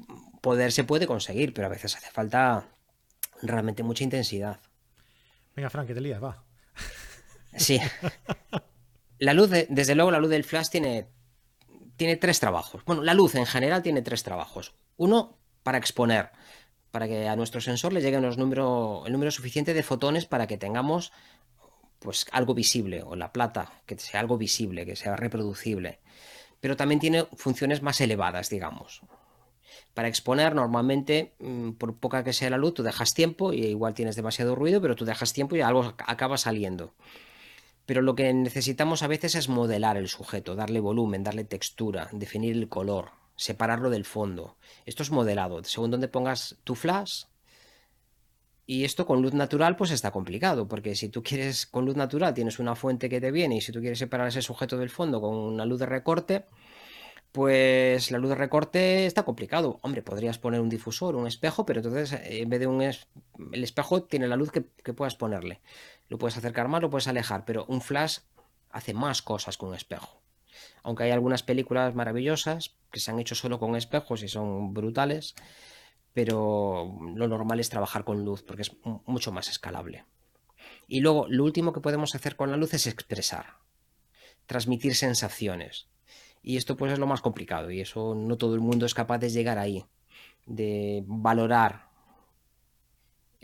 poder 0.41 0.73
se 0.73 0.85
puede 0.85 1.07
conseguir, 1.07 1.55
pero 1.55 1.69
a 1.69 1.71
veces 1.71 1.97
hace 1.97 2.11
falta 2.11 2.69
realmente 3.41 3.83
mucha 3.83 4.05
intensidad. 4.05 4.61
Venga, 5.57 5.71
Frank, 5.71 5.87
que 5.87 5.95
te 5.95 6.01
lías, 6.01 6.23
va. 6.23 6.43
Sí. 7.57 7.81
La 9.19 9.33
luz, 9.33 9.49
desde 9.69 9.95
luego, 9.95 10.11
la 10.11 10.19
luz 10.19 10.29
del 10.29 10.43
flash 10.43 10.69
tiene 10.69 11.07
tiene 11.97 12.17
tres 12.17 12.41
trabajos. 12.41 12.85
Bueno, 12.85 13.03
la 13.03 13.15
luz 13.15 13.35
en 13.35 13.47
general 13.47 13.83
tiene 13.83 14.03
tres 14.03 14.23
trabajos. 14.23 14.75
Uno, 14.97 15.37
para 15.63 15.79
exponer, 15.79 16.31
para 16.91 17.09
que 17.09 17.29
a 17.29 17.37
nuestro 17.37 17.61
sensor 17.61 17.93
le 17.93 18.01
llegue 18.01 18.17
el 18.17 18.39
número 18.39 19.31
suficiente 19.31 19.75
de 19.75 19.83
fotones 19.83 20.27
para 20.27 20.47
que 20.47 20.59
tengamos 20.59 21.13
pues 21.99 22.27
algo 22.33 22.55
visible, 22.55 23.03
o 23.03 23.17
la 23.17 23.33
plata, 23.33 23.73
que 23.87 23.99
sea 23.99 24.21
algo 24.21 24.37
visible, 24.37 24.85
que 24.85 24.95
sea 24.95 25.17
reproducible. 25.17 26.01
Pero 26.61 26.77
también 26.77 27.01
tiene 27.01 27.25
funciones 27.35 27.81
más 27.81 28.01
elevadas, 28.01 28.51
digamos. 28.51 29.01
Para 29.95 30.09
exponer, 30.09 30.55
normalmente, 30.55 31.35
mm, 31.39 31.73
por 31.73 31.97
poca 31.97 32.23
que 32.23 32.35
sea 32.35 32.51
la 32.51 32.59
luz, 32.59 32.75
tú 32.75 32.83
dejas 32.83 33.15
tiempo 33.15 33.53
y 33.53 33.65
igual 33.65 33.95
tienes 33.95 34.17
demasiado 34.17 34.55
ruido, 34.55 34.83
pero 34.83 34.97
tú 34.97 35.05
dejas 35.07 35.33
tiempo 35.33 35.57
y 35.57 35.63
algo 35.63 35.95
acaba 36.07 36.37
saliendo 36.37 36.95
pero 37.87 38.03
lo 38.03 38.15
que 38.15 38.33
necesitamos 38.33 39.03
a 39.03 39.09
veces 39.09 39.35
es 39.35 39.49
modelar 39.49 39.97
el 39.97 40.09
sujeto, 40.09 40.55
darle 40.55 40.81
volumen, 40.81 41.25
darle 41.25 41.45
textura, 41.45 42.09
definir 42.13 42.57
el 42.57 42.69
color, 42.69 43.11
separarlo 43.37 43.91
del 43.91 44.05
fondo. 44.05 44.57
Esto 44.87 45.03
es 45.03 45.11
modelado. 45.11 45.63
Según 45.65 45.91
donde 45.91 46.09
pongas 46.09 46.57
tu 46.65 46.75
flash, 46.75 47.25
y 48.67 48.85
esto 48.85 49.07
con 49.07 49.21
luz 49.23 49.35
natural 49.35 49.77
pues 49.77 49.91
está 49.91 50.11
complicado, 50.11 50.67
porque 50.69 50.95
si 50.95 51.09
tú 51.11 51.23
quieres 51.23 51.67
con 51.67 51.85
luz 51.85 51.97
natural 51.97 52.33
tienes 52.35 52.59
una 52.59 52.75
fuente 52.75 53.09
que 53.11 53.21
te 53.21 53.31
viene 53.31 53.57
y 53.57 53.61
si 53.61 53.73
tú 53.73 53.81
quieres 53.81 53.99
separar 53.99 54.29
ese 54.29 54.41
sujeto 54.43 54.79
del 54.79 54.91
fondo 54.91 55.21
con 55.21 55.35
una 55.35 55.67
luz 55.67 55.81
de 55.81 55.87
recorte, 55.87 56.47
Pues 57.33 58.13
la 58.13 58.19
luz 58.19 58.31
de 58.31 58.37
recorte 58.37 59.07
está 59.07 59.25
complicado. 59.25 59.81
Hombre, 59.83 60.03
podrías 60.03 60.39
poner 60.39 60.61
un 60.61 60.69
difusor, 60.69 61.17
un 61.17 61.27
espejo, 61.27 61.67
pero 61.67 61.81
entonces 61.81 62.13
eh, 62.13 62.43
en 62.43 62.49
vez 62.49 62.61
de 62.61 62.69
un... 62.69 62.81
el 62.83 63.65
espejo 63.65 64.05
tiene 64.05 64.29
la 64.29 64.37
luz 64.37 64.53
que, 64.53 64.61
puedas 64.95 65.17
ponerle. 65.17 65.61
Lo 66.09 66.19
puedes 66.19 66.37
acercar 66.37 66.69
más, 66.69 66.83
lo 66.83 66.91
puedes 66.91 67.09
alejar, 67.09 67.45
pero 67.45 67.65
un 67.67 67.81
flash 67.81 68.19
hace 68.71 68.95
más 68.95 69.23
cosas 69.23 69.57
con 69.57 69.71
un 69.71 69.75
espejo. 69.75 70.21
Aunque 70.83 71.05
hay 71.05 71.11
algunas 71.11 71.43
películas 71.43 71.95
maravillosas 71.95 72.77
que 72.91 73.01
se 73.01 73.11
han 73.11 73.19
hecho 73.19 73.35
solo 73.35 73.59
con 73.59 73.77
espejos 73.77 74.23
y 74.23 74.29
son 74.29 74.75
brutales, 74.75 75.35
pero 76.13 76.97
lo 77.15 77.29
normal 77.29 77.61
es 77.61 77.71
trabajar 77.71 78.05
con 78.05 78.25
luz 78.25 78.43
porque 78.43 78.63
es 78.63 78.73
mucho 79.07 79.33
más 79.33 79.49
escalable. 79.49 80.05
Y 80.87 81.01
luego, 81.01 81.27
lo 81.29 81.45
último 81.45 81.73
que 81.73 81.81
podemos 81.81 82.15
hacer 82.15 82.37
con 82.37 82.51
la 82.51 82.57
luz 82.57 82.75
es 82.75 82.87
expresar, 82.87 83.57
transmitir 84.47 84.95
sensaciones. 84.95 85.89
Y 86.43 86.57
esto 86.57 86.77
pues 86.77 86.93
es 86.93 86.99
lo 86.99 87.07
más 87.07 87.23
complicado 87.23 87.71
y 87.71 87.81
eso 87.81 88.15
no 88.15 88.37
todo 88.37 88.55
el 88.55 88.61
mundo 88.61 88.85
es 88.85 88.95
capaz 88.95 89.19
de 89.19 89.31
llegar 89.31 89.59
ahí, 89.59 89.87
de 90.47 91.03
valorar. 91.07 91.89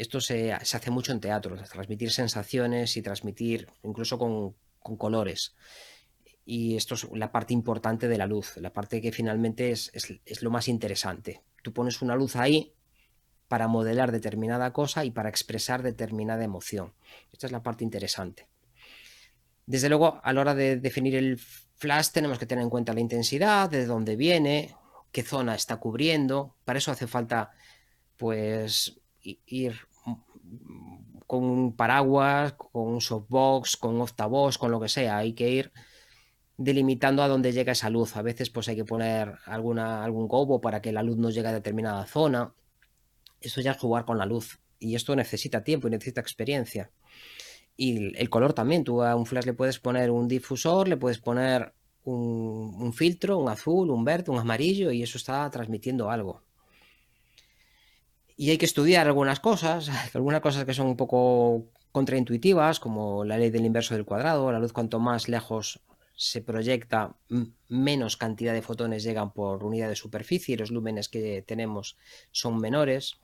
Esto 0.00 0.18
se, 0.18 0.54
hace 0.54 0.90
mucho 0.90 1.12
en 1.12 1.20
teatro, 1.20 1.56
transmitir 1.56 2.10
sensaciones 2.10 2.96
y 2.96 3.02
transmitir 3.02 3.68
incluso 3.82 4.18
con, 4.18 4.54
colores. 4.96 5.54
Y 6.46 6.76
esto 6.76 6.94
es 6.94 7.06
la 7.12 7.30
parte 7.30 7.52
importante 7.52 8.08
de 8.08 8.16
la 8.16 8.26
luz, 8.26 8.56
la 8.56 8.72
parte 8.72 9.02
que 9.02 9.12
finalmente 9.12 9.70
es, 9.70 9.90
es 9.92 10.42
lo 10.42 10.50
más 10.50 10.68
interesante. 10.68 11.42
Tú 11.62 11.74
pones 11.74 12.00
una 12.00 12.16
luz 12.16 12.34
ahí 12.36 12.72
para 13.46 13.68
modelar 13.68 14.10
determinada 14.10 14.72
cosa 14.72 15.04
y 15.04 15.10
para 15.10 15.28
expresar 15.28 15.82
determinada 15.82 16.44
emoción. 16.44 16.94
Esta 17.30 17.48
es 17.48 17.52
la 17.52 17.62
parte 17.62 17.84
interesante. 17.84 18.48
Desde 19.66 19.90
luego, 19.90 20.18
a 20.24 20.32
la 20.32 20.40
hora 20.40 20.54
de 20.54 20.76
definir 20.76 21.14
el 21.14 21.38
Flash 21.76 22.08
tenemos 22.08 22.38
que 22.38 22.46
tener 22.46 22.64
en 22.64 22.70
cuenta 22.70 22.94
la 22.94 23.00
intensidad, 23.00 23.68
de 23.68 23.84
dónde 23.84 24.16
viene, 24.16 24.74
qué 25.12 25.22
zona 25.22 25.54
está 25.54 25.76
cubriendo. 25.76 26.56
Para 26.64 26.78
eso 26.78 26.90
hace 26.90 27.06
falta, 27.06 27.50
pues, 28.16 28.98
ir 29.22 29.89
con 31.26 31.44
un 31.44 31.76
paraguas, 31.76 32.54
con 32.54 32.88
un 32.88 33.00
softbox, 33.00 33.76
con 33.76 34.00
un 34.00 34.06
con 34.58 34.70
lo 34.70 34.80
que 34.80 34.88
sea. 34.88 35.18
Hay 35.18 35.32
que 35.34 35.50
ir 35.50 35.72
delimitando 36.56 37.22
a 37.22 37.28
dónde 37.28 37.52
llega 37.52 37.72
esa 37.72 37.90
luz. 37.90 38.16
A 38.16 38.22
veces, 38.22 38.50
pues, 38.50 38.68
hay 38.68 38.76
que 38.76 38.84
poner 38.84 39.38
alguna, 39.46 40.04
algún 40.04 40.28
gobo 40.28 40.60
para 40.60 40.82
que 40.82 40.92
la 40.92 41.02
luz 41.02 41.16
no 41.16 41.30
llegue 41.30 41.48
a 41.48 41.52
determinada 41.52 42.04
zona. 42.06 42.52
Eso 43.40 43.60
ya 43.60 43.72
es 43.72 43.78
jugar 43.78 44.04
con 44.04 44.18
la 44.18 44.26
luz. 44.26 44.60
Y 44.78 44.94
esto 44.94 45.14
necesita 45.16 45.64
tiempo 45.64 45.88
y 45.88 45.90
necesita 45.92 46.20
experiencia. 46.20 46.90
Y 47.76 48.16
el 48.18 48.28
color 48.28 48.52
también, 48.52 48.84
tú 48.84 49.02
a 49.02 49.16
un 49.16 49.24
flash 49.24 49.46
le 49.46 49.54
puedes 49.54 49.78
poner 49.78 50.10
un 50.10 50.28
difusor, 50.28 50.86
le 50.86 50.98
puedes 50.98 51.18
poner 51.18 51.72
un, 52.04 52.92
filtro, 52.92 53.38
un 53.38 53.48
azul, 53.48 53.90
un 53.90 54.04
verde, 54.04 54.30
un 54.30 54.38
amarillo, 54.38 54.90
y 54.90 55.02
eso 55.02 55.16
está 55.16 55.48
transmitiendo 55.50 56.10
algo. 56.10 56.42
Y 58.40 58.48
hay 58.48 58.56
que 58.56 58.64
estudiar 58.64 59.06
algunas 59.06 59.38
cosas, 59.38 59.90
algunas 60.14 60.40
cosas 60.40 60.64
que 60.64 60.72
son 60.72 60.86
un 60.86 60.96
poco 60.96 61.66
contraintuitivas, 61.92 62.80
como 62.80 63.22
la 63.22 63.36
ley 63.36 63.50
del 63.50 63.66
inverso 63.66 63.92
del 63.92 64.06
cuadrado, 64.06 64.50
la 64.50 64.58
luz 64.58 64.72
cuanto 64.72 64.98
más 64.98 65.28
lejos 65.28 65.80
se 66.16 66.40
proyecta, 66.40 67.16
menos 67.68 68.16
cantidad 68.16 68.54
de 68.54 68.62
fotones 68.62 69.02
llegan 69.02 69.34
por 69.34 69.62
unidad 69.62 69.90
de 69.90 69.94
superficie 69.94 70.54
y 70.54 70.56
los 70.56 70.70
lúmenes 70.70 71.10
que 71.10 71.42
tenemos 71.42 71.98
son 72.30 72.58
menores. 72.58 73.20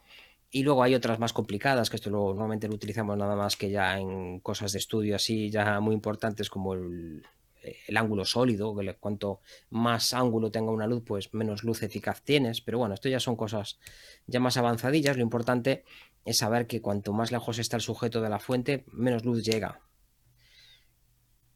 Y 0.50 0.64
luego 0.64 0.82
hay 0.82 0.94
otras 0.94 1.18
más 1.18 1.32
complicadas, 1.32 1.88
que 1.88 1.96
esto 1.96 2.10
normalmente 2.10 2.68
lo 2.68 2.74
utilizamos 2.74 3.16
nada 3.16 3.36
más 3.36 3.56
que 3.56 3.70
ya 3.70 3.98
en 3.98 4.40
cosas 4.40 4.72
de 4.72 4.80
estudio 4.80 5.16
así, 5.16 5.48
ya 5.48 5.80
muy 5.80 5.94
importantes 5.94 6.50
como 6.50 6.74
el, 6.74 7.22
ángulo 7.94 8.24
sólido, 8.24 8.74
que 8.76 8.94
cuanto 8.94 9.40
más 9.70 10.14
ángulo 10.14 10.50
tenga 10.50 10.70
una 10.70 10.86
luz, 10.86 11.02
pues 11.06 11.32
menos 11.34 11.64
luz 11.64 11.82
eficaz 11.82 12.22
tienes. 12.22 12.60
Pero 12.60 12.78
bueno, 12.78 12.94
esto 12.94 13.08
ya 13.08 13.20
son 13.20 13.36
cosas 13.36 13.78
ya 14.26 14.40
más 14.40 14.56
avanzadillas. 14.56 15.16
Lo 15.16 15.22
importante 15.22 15.84
es 16.24 16.38
saber 16.38 16.66
que 16.66 16.80
cuanto 16.80 17.12
más 17.12 17.32
lejos 17.32 17.58
está 17.58 17.76
el 17.76 17.82
sujeto 17.82 18.20
de 18.20 18.28
la 18.28 18.38
fuente, 18.38 18.84
menos 18.92 19.24
luz 19.24 19.44
llega. 19.44 19.80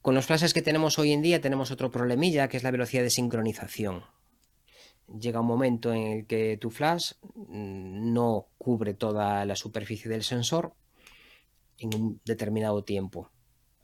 Con 0.03 0.15
los 0.15 0.27
flashes 0.27 0.55
que 0.55 0.63
tenemos 0.63 0.99
hoy 0.99 1.13
en 1.13 1.23
día 1.23 1.41
tenemos 1.41 1.71
otro 1.71 1.91
problemilla, 1.91 2.49
que 2.49 2.57
es 2.57 2.63
la 2.63 2.71
velocidad 2.71 3.03
de 3.03 3.11
sincronización 3.11 4.05
llega 5.19 5.41
un 5.41 5.47
momento 5.47 5.93
en 5.93 6.07
el 6.07 6.27
que 6.27 6.57
tu 6.57 6.71
flash 6.71 7.13
mm, 7.35 8.13
no 8.13 8.49
cubre 8.59 8.95
toda 8.95 9.45
la 9.45 9.57
superficie 9.57 10.11
del 10.11 10.23
sensor 10.23 10.75
en 11.79 11.95
un 11.95 12.21
determinado 12.25 12.85
tiempo. 12.85 13.31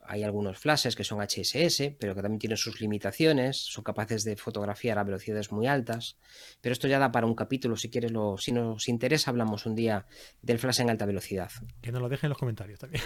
Hay 0.07 0.23
algunos 0.23 0.57
flashes 0.57 0.95
que 0.95 1.03
son 1.03 1.19
HSS, 1.21 1.95
pero 1.99 2.15
que 2.15 2.21
también 2.21 2.39
tienen 2.39 2.57
sus 2.57 2.79
limitaciones, 2.79 3.57
son 3.57 3.83
capaces 3.83 4.23
de 4.23 4.37
fotografiar 4.37 4.97
a 4.99 5.03
velocidades 5.03 5.51
muy 5.51 5.67
altas, 5.67 6.17
pero 6.61 6.73
esto 6.73 6.87
ya 6.87 6.99
da 6.99 7.11
para 7.11 7.27
un 7.27 7.35
capítulo, 7.35 7.75
si 7.75 7.89
quieres, 7.89 8.11
lo, 8.11 8.37
si 8.37 8.51
nos 8.51 8.87
interesa, 8.87 9.31
hablamos 9.31 9.65
un 9.65 9.75
día 9.75 10.05
del 10.41 10.59
flash 10.59 10.81
en 10.81 10.89
alta 10.89 11.05
velocidad. 11.05 11.51
Que 11.81 11.91
nos 11.91 12.01
lo 12.01 12.09
dejen 12.09 12.27
en 12.27 12.29
los 12.29 12.37
comentarios 12.37 12.79
también. 12.79 13.03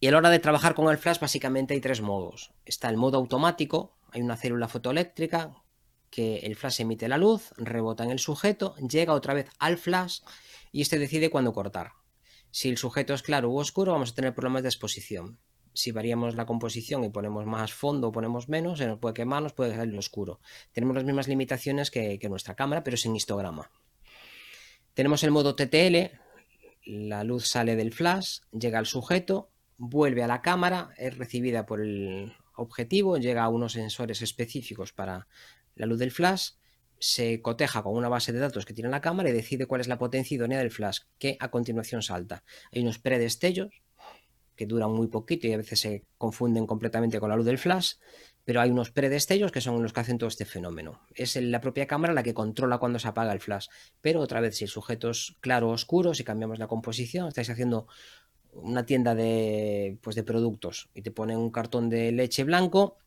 y 0.00 0.08
a 0.08 0.10
la 0.10 0.18
hora 0.18 0.30
de 0.30 0.38
trabajar 0.38 0.74
con 0.74 0.90
el 0.90 0.98
flash, 0.98 1.20
básicamente 1.20 1.74
hay 1.74 1.80
tres 1.80 2.00
modos. 2.00 2.52
Está 2.64 2.90
el 2.90 2.96
modo 2.96 3.18
automático, 3.18 3.98
hay 4.10 4.22
una 4.22 4.36
célula 4.36 4.68
fotoeléctrica 4.68 5.54
que 6.10 6.38
el 6.38 6.56
flash 6.56 6.80
emite 6.80 7.08
la 7.08 7.18
luz, 7.18 7.52
rebota 7.56 8.04
en 8.04 8.10
el 8.10 8.18
sujeto, 8.18 8.74
llega 8.76 9.12
otra 9.12 9.34
vez 9.34 9.50
al 9.58 9.78
flash 9.78 10.20
y 10.72 10.82
este 10.82 10.98
decide 10.98 11.30
cuándo 11.30 11.52
cortar. 11.52 11.92
Si 12.50 12.68
el 12.68 12.78
sujeto 12.78 13.14
es 13.14 13.22
claro 13.22 13.50
u 13.50 13.58
oscuro, 13.58 13.92
vamos 13.92 14.12
a 14.12 14.14
tener 14.14 14.34
problemas 14.34 14.62
de 14.62 14.68
exposición. 14.68 15.38
Si 15.78 15.92
variamos 15.92 16.34
la 16.34 16.44
composición 16.44 17.04
y 17.04 17.08
ponemos 17.08 17.46
más 17.46 17.72
fondo 17.72 18.08
o 18.08 18.12
ponemos 18.12 18.48
menos, 18.48 18.80
se 18.80 18.88
nos 18.88 18.98
puede 18.98 19.14
quemar, 19.14 19.44
nos 19.44 19.52
puede 19.52 19.76
salir 19.76 19.96
oscuro. 19.96 20.40
Tenemos 20.72 20.96
las 20.96 21.04
mismas 21.04 21.28
limitaciones 21.28 21.92
que, 21.92 22.18
que 22.18 22.28
nuestra 22.28 22.56
cámara, 22.56 22.82
pero 22.82 22.96
sin 22.96 23.14
histograma. 23.14 23.70
Tenemos 24.94 25.22
el 25.22 25.30
modo 25.30 25.54
TTL, 25.54 26.18
la 26.84 27.22
luz 27.22 27.46
sale 27.46 27.76
del 27.76 27.92
flash, 27.92 28.40
llega 28.50 28.80
al 28.80 28.86
sujeto, 28.86 29.52
vuelve 29.76 30.24
a 30.24 30.26
la 30.26 30.42
cámara, 30.42 30.90
es 30.96 31.16
recibida 31.16 31.64
por 31.64 31.80
el 31.80 32.32
objetivo, 32.56 33.16
llega 33.16 33.44
a 33.44 33.48
unos 33.48 33.74
sensores 33.74 34.20
específicos 34.20 34.92
para 34.92 35.28
la 35.76 35.86
luz 35.86 36.00
del 36.00 36.10
flash 36.10 36.54
se 36.98 37.40
coteja 37.40 37.84
con 37.84 37.94
una 37.94 38.08
base 38.08 38.32
de 38.32 38.40
datos 38.40 38.66
que 38.66 38.74
tiene 38.74 38.90
la 38.90 39.00
cámara 39.00 39.30
y 39.30 39.32
decide 39.32 39.66
cuál 39.66 39.80
es 39.80 39.86
la 39.86 39.98
potencia 39.98 40.34
idónea 40.34 40.58
del 40.58 40.72
flash, 40.72 40.98
que 41.20 41.36
a 41.38 41.52
continuación 41.52 42.02
salta. 42.02 42.42
Hay 42.72 42.82
unos 42.82 42.98
predestellos 42.98 43.80
que 44.58 44.66
duran 44.66 44.90
muy 44.90 45.06
poquito 45.06 45.46
y 45.46 45.52
a 45.52 45.56
veces 45.56 45.78
se 45.78 46.04
confunden 46.18 46.66
completamente 46.66 47.20
con 47.20 47.30
la 47.30 47.36
luz 47.36 47.46
del 47.46 47.58
flash, 47.58 47.92
pero 48.44 48.60
hay 48.60 48.70
unos 48.70 48.90
predestellos 48.90 49.52
que 49.52 49.60
son 49.60 49.80
los 49.82 49.92
que 49.92 50.00
hacen 50.00 50.18
todo 50.18 50.28
este 50.28 50.44
fenómeno. 50.44 51.00
Es 51.14 51.36
la 51.36 51.60
propia 51.60 51.86
cámara 51.86 52.12
la 52.12 52.24
que 52.24 52.34
controla 52.34 52.78
cuando 52.78 52.98
se 52.98 53.06
apaga 53.06 53.32
el 53.32 53.40
flash, 53.40 53.68
pero 54.00 54.20
otra 54.20 54.40
vez 54.40 54.56
si 54.56 54.64
el 54.64 54.70
sujeto 54.70 55.10
es 55.10 55.36
claro 55.40 55.70
o 55.70 55.72
oscuro, 55.72 56.12
si 56.12 56.24
cambiamos 56.24 56.58
la 56.58 56.66
composición, 56.66 57.28
estáis 57.28 57.50
haciendo 57.50 57.86
una 58.52 58.84
tienda 58.84 59.14
de, 59.14 59.98
pues 60.02 60.16
de 60.16 60.24
productos 60.24 60.88
y 60.92 61.02
te 61.02 61.12
ponen 61.12 61.38
un 61.38 61.50
cartón 61.50 61.88
de 61.88 62.10
leche 62.10 62.42
blanco 62.42 62.98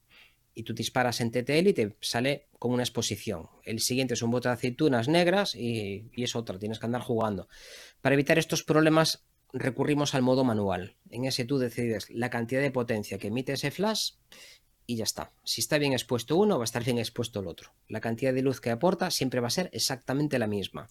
y 0.53 0.63
tú 0.63 0.73
disparas 0.73 1.21
en 1.21 1.31
TTL 1.31 1.67
y 1.67 1.73
te 1.73 1.95
sale 1.99 2.47
como 2.59 2.73
una 2.73 2.83
exposición. 2.83 3.49
El 3.63 3.79
siguiente 3.79 4.13
es 4.13 4.21
un 4.21 4.31
bote 4.31 4.47
de 4.47 4.53
aceitunas 4.53 5.07
negras 5.07 5.55
y, 5.55 6.11
es 6.15 6.35
otra, 6.35 6.59
tienes 6.59 6.79
que 6.79 6.85
andar 6.85 7.01
jugando. 7.01 7.47
Para 8.01 8.13
evitar 8.13 8.37
estos 8.37 8.63
problemas 8.63 9.25
recurrimos 9.53 10.15
al 10.15 10.21
modo 10.21 10.43
manual. 10.43 10.95
En 11.09 11.25
ese 11.25 11.45
tú 11.45 11.57
decides 11.57 12.09
la 12.09 12.29
cantidad 12.29 12.61
de 12.61 12.71
potencia 12.71 13.17
que 13.17 13.27
emite 13.27 13.53
ese 13.53 13.71
flash 13.71 14.11
y 14.85 14.97
ya 14.97 15.03
está. 15.03 15.31
Si 15.43 15.61
está 15.61 15.77
bien 15.77 15.93
expuesto 15.93 16.35
uno, 16.37 16.57
va 16.57 16.63
a 16.63 16.65
estar 16.65 16.83
bien 16.83 16.97
expuesto 16.97 17.39
el 17.39 17.47
otro. 17.47 17.71
La 17.87 18.01
cantidad 18.01 18.33
de 18.33 18.41
luz 18.41 18.59
que 18.59 18.71
aporta 18.71 19.11
siempre 19.11 19.39
va 19.39 19.47
a 19.47 19.51
ser 19.51 19.69
exactamente 19.73 20.39
la 20.39 20.47
misma. 20.47 20.87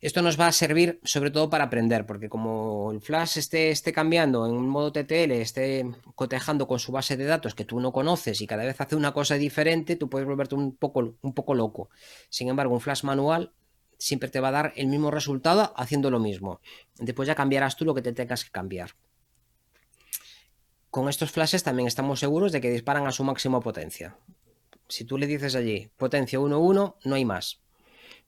Esto 0.00 0.22
nos 0.22 0.40
va 0.40 0.46
a 0.46 0.52
servir 0.52 0.98
sobre 1.04 1.30
todo 1.30 1.50
para 1.50 1.64
aprender, 1.64 2.06
porque 2.06 2.30
como 2.30 2.90
el 2.90 3.02
flash 3.02 3.36
esté, 3.36 3.70
esté 3.70 3.92
cambiando 3.92 4.46
en 4.46 4.52
un 4.52 4.66
modo 4.66 4.92
TTL, 4.92 5.32
esté 5.32 5.84
cotejando 6.14 6.66
con 6.66 6.78
su 6.78 6.90
base 6.90 7.18
de 7.18 7.26
datos 7.26 7.54
que 7.54 7.66
tú 7.66 7.80
no 7.80 7.92
conoces 7.92 8.40
y 8.40 8.46
cada 8.46 8.64
vez 8.64 8.80
hace 8.80 8.96
una 8.96 9.12
cosa 9.12 9.34
diferente, 9.34 9.96
tú 9.96 10.08
puedes 10.08 10.26
volverte 10.26 10.54
un 10.54 10.74
poco, 10.74 11.16
un 11.20 11.34
poco 11.34 11.54
loco. 11.54 11.90
Sin 12.30 12.48
embargo, 12.48 12.72
un 12.72 12.80
flash 12.80 13.04
manual 13.04 13.52
siempre 14.00 14.28
te 14.28 14.40
va 14.40 14.48
a 14.48 14.52
dar 14.52 14.72
el 14.74 14.88
mismo 14.88 15.12
resultado 15.12 15.72
haciendo 15.76 16.10
lo 16.10 16.18
mismo. 16.18 16.60
Después 16.98 17.28
ya 17.28 17.36
cambiarás 17.36 17.76
tú 17.76 17.84
lo 17.84 17.94
que 17.94 18.02
te 18.02 18.12
tengas 18.12 18.44
que 18.44 18.50
cambiar. 18.50 18.96
Con 20.90 21.08
estos 21.08 21.30
flashes 21.30 21.62
también 21.62 21.86
estamos 21.86 22.18
seguros 22.18 22.50
de 22.50 22.60
que 22.60 22.70
disparan 22.70 23.06
a 23.06 23.12
su 23.12 23.22
máxima 23.22 23.60
potencia. 23.60 24.16
Si 24.88 25.04
tú 25.04 25.18
le 25.18 25.28
dices 25.28 25.54
allí 25.54 25.88
potencia 25.96 26.40
1.1, 26.40 26.96
no 27.04 27.14
hay 27.14 27.24
más 27.24 27.60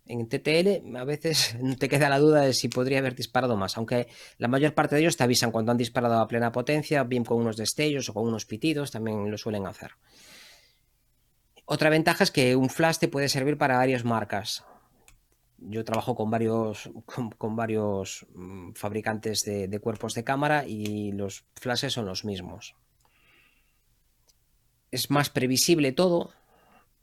en 0.06 0.28
TTL 0.28 0.96
a 0.96 1.04
veces 1.04 1.56
te 1.78 1.88
queda 1.88 2.08
la 2.08 2.18
duda 2.18 2.42
de 2.42 2.52
si 2.52 2.68
podría 2.68 2.98
haber 2.98 3.14
disparado 3.14 3.56
más, 3.56 3.76
aunque 3.76 4.08
la 4.38 4.48
mayor 4.48 4.74
parte 4.74 4.94
de 4.94 5.02
ellos 5.02 5.16
te 5.16 5.24
avisan 5.24 5.50
cuando 5.50 5.72
han 5.72 5.78
disparado 5.78 6.20
a 6.20 6.28
plena 6.28 6.52
potencia, 6.52 7.04
bien 7.04 7.24
con 7.24 7.38
unos 7.38 7.56
destellos 7.56 8.08
o 8.08 8.14
con 8.14 8.26
unos 8.26 8.46
pitidos, 8.46 8.90
también 8.90 9.30
lo 9.30 9.38
suelen 9.38 9.66
hacer. 9.66 9.92
Otra 11.64 11.90
ventaja 11.90 12.24
es 12.24 12.30
que 12.30 12.56
un 12.56 12.68
flash 12.68 12.98
te 12.98 13.08
puede 13.08 13.28
servir 13.28 13.56
para 13.56 13.76
varias 13.76 14.04
marcas. 14.04 14.64
Yo 15.68 15.84
trabajo 15.84 16.14
con 16.14 16.30
varios, 16.30 16.90
con, 17.38 17.56
varios 17.56 18.26
mm, 18.34 18.72
fabricantes 18.72 19.44
de, 19.44 19.68
de 19.68 19.78
cuerpos 19.78 20.14
de 20.14 20.24
cámara 20.24 20.66
y 20.66 21.12
los 21.12 21.44
flashes 21.54 21.92
son 21.92 22.06
los 22.06 22.24
mismos. 22.24 22.74
Es 24.90 25.10
más 25.10 25.30
previsible 25.30 25.92
todo, 25.92 26.32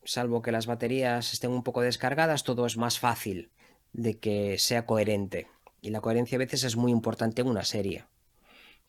salvo 0.04 0.42
que 0.42 0.52
las 0.52 0.68
baterías 0.68 1.34
estén 1.34 1.52
un 1.52 1.64
poco 1.64 1.82
descargadas, 1.82 2.44
todo 2.44 2.66
es 2.66 2.78
más 2.78 3.00
fácil 3.00 3.52
de 3.94 4.20
que 4.20 4.58
sea 4.58 4.86
coherente. 4.86 5.48
Y 5.82 5.92
la 5.92 6.02
coherencia 6.02 6.36
a 6.36 6.40
veces 6.40 6.64
es 6.64 6.76
muy 6.76 6.92
importante 6.92 7.42
en 7.42 7.48
una 7.48 7.64
serie. 7.64 8.06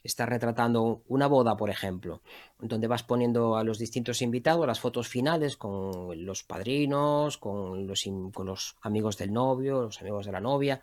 Estás 0.02 0.28
retratando 0.28 1.02
una 1.08 1.26
boda, 1.26 1.56
por 1.56 1.68
ejemplo, 1.68 2.22
donde 2.58 2.86
vas 2.86 3.02
poniendo 3.02 3.56
a 3.56 3.64
los 3.64 3.78
distintos 3.78 4.22
invitados 4.22 4.66
las 4.66 4.80
fotos 4.80 5.08
finales 5.08 5.56
con 5.56 6.24
los 6.24 6.42
padrinos, 6.42 7.36
con 7.36 7.86
los, 7.86 8.04
con 8.32 8.46
los 8.46 8.76
amigos 8.80 9.18
del 9.18 9.32
novio, 9.32 9.82
los 9.82 10.00
amigos 10.00 10.24
de 10.24 10.32
la 10.32 10.40
novia, 10.40 10.80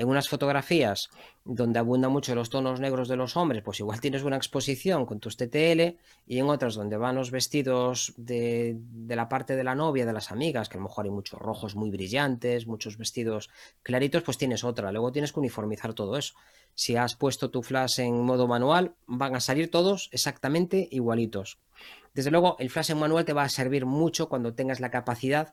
en 0.00 0.08
unas 0.08 0.30
fotografías 0.30 1.10
donde 1.44 1.78
abundan 1.78 2.10
mucho 2.10 2.34
los 2.34 2.48
tonos 2.48 2.80
negros 2.80 3.06
de 3.06 3.16
los 3.16 3.36
hombres, 3.36 3.62
pues 3.62 3.80
igual 3.80 4.00
tienes 4.00 4.22
una 4.22 4.36
exposición 4.36 5.04
con 5.04 5.20
tus 5.20 5.36
TTL 5.36 5.98
y 6.26 6.38
en 6.38 6.48
otras 6.48 6.74
donde 6.74 6.96
van 6.96 7.16
los 7.16 7.30
vestidos 7.30 8.14
de, 8.16 8.78
de, 8.78 9.16
la 9.16 9.28
parte 9.28 9.56
de 9.56 9.64
la 9.64 9.74
novia, 9.74 10.06
de 10.06 10.14
las 10.14 10.30
amigas, 10.30 10.70
que 10.70 10.78
a 10.78 10.80
lo 10.80 10.84
mejor 10.88 11.04
hay 11.04 11.10
muchos 11.10 11.38
rojos 11.38 11.76
muy 11.76 11.90
brillantes, 11.90 12.66
muchos 12.66 12.96
vestidos 12.96 13.50
claritos, 13.82 14.22
pues 14.22 14.38
tienes 14.38 14.64
otra. 14.64 14.90
Luego 14.90 15.12
tienes 15.12 15.34
que 15.34 15.40
uniformizar 15.40 15.92
todo 15.92 16.16
eso. 16.16 16.34
Si 16.74 16.96
has 16.96 17.14
puesto 17.14 17.50
tu 17.50 17.62
flash 17.62 18.00
en 18.00 18.22
modo 18.22 18.48
manual, 18.48 18.94
van 19.06 19.36
a 19.36 19.40
salir 19.40 19.70
todos 19.70 20.08
exactamente 20.12 20.88
igualitos. 20.90 21.58
Desde 22.14 22.30
luego, 22.30 22.56
el 22.58 22.70
flash 22.70 22.90
en 22.90 22.98
manual 22.98 23.26
te 23.26 23.34
va 23.34 23.42
a 23.42 23.50
servir 23.50 23.84
mucho 23.84 24.30
cuando 24.30 24.54
tengas 24.54 24.80
la 24.80 24.90
capacidad 24.90 25.52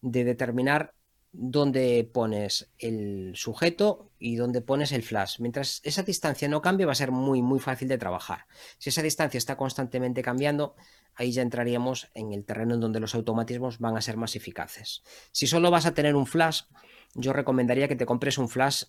de 0.00 0.24
determinar 0.24 0.92
dónde 1.32 2.08
pones 2.12 2.70
el 2.78 3.32
sujeto 3.34 4.10
y 4.18 4.36
dónde 4.36 4.60
pones 4.60 4.92
el 4.92 5.02
flash. 5.02 5.38
Mientras 5.40 5.80
esa 5.84 6.02
distancia 6.02 6.48
no 6.48 6.62
cambie, 6.62 6.86
va 6.86 6.92
a 6.92 6.96
ser 6.96 7.10
muy, 7.10 7.42
muy 7.42 7.60
fácil 7.60 7.88
de 7.88 7.98
trabajar. 7.98 8.46
Si 8.78 8.90
esa 8.90 9.02
distancia 9.02 9.38
está 9.38 9.56
constantemente 9.56 10.22
cambiando, 10.22 10.76
ahí 11.14 11.32
ya 11.32 11.42
entraríamos 11.42 12.08
en 12.14 12.32
el 12.32 12.44
terreno 12.44 12.74
en 12.74 12.80
donde 12.80 13.00
los 13.00 13.14
automatismos 13.14 13.78
van 13.78 13.96
a 13.96 14.00
ser 14.00 14.16
más 14.16 14.36
eficaces. 14.36 15.02
Si 15.32 15.46
solo 15.46 15.70
vas 15.70 15.86
a 15.86 15.94
tener 15.94 16.14
un 16.14 16.26
flash, 16.26 16.62
yo 17.14 17.32
recomendaría 17.32 17.88
que 17.88 17.96
te 17.96 18.06
compres 18.06 18.38
un 18.38 18.48
flash 18.48 18.84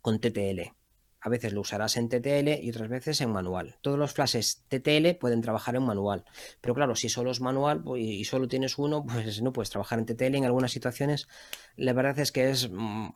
con 0.00 0.20
TTL. 0.20 0.77
A 1.20 1.28
veces 1.28 1.52
lo 1.52 1.62
usarás 1.62 1.96
en 1.96 2.08
TTL 2.08 2.62
y 2.62 2.70
otras 2.70 2.88
veces 2.88 3.20
en 3.20 3.30
manual. 3.30 3.76
Todos 3.80 3.98
los 3.98 4.12
flashes 4.12 4.64
TTL 4.68 5.16
pueden 5.18 5.40
trabajar 5.40 5.74
en 5.74 5.82
manual. 5.82 6.24
Pero 6.60 6.74
claro, 6.74 6.94
si 6.94 7.08
solo 7.08 7.30
es 7.30 7.40
manual 7.40 7.82
pues, 7.82 8.02
y 8.02 8.24
solo 8.24 8.46
tienes 8.46 8.78
uno, 8.78 9.04
pues 9.12 9.42
no 9.42 9.52
puedes 9.52 9.70
trabajar 9.70 9.98
en 9.98 10.06
TTL. 10.06 10.36
En 10.36 10.44
algunas 10.44 10.70
situaciones, 10.70 11.28
la 11.76 11.92
verdad 11.92 12.18
es 12.18 12.30
que 12.30 12.50
es 12.50 12.70
mm, 12.70 13.08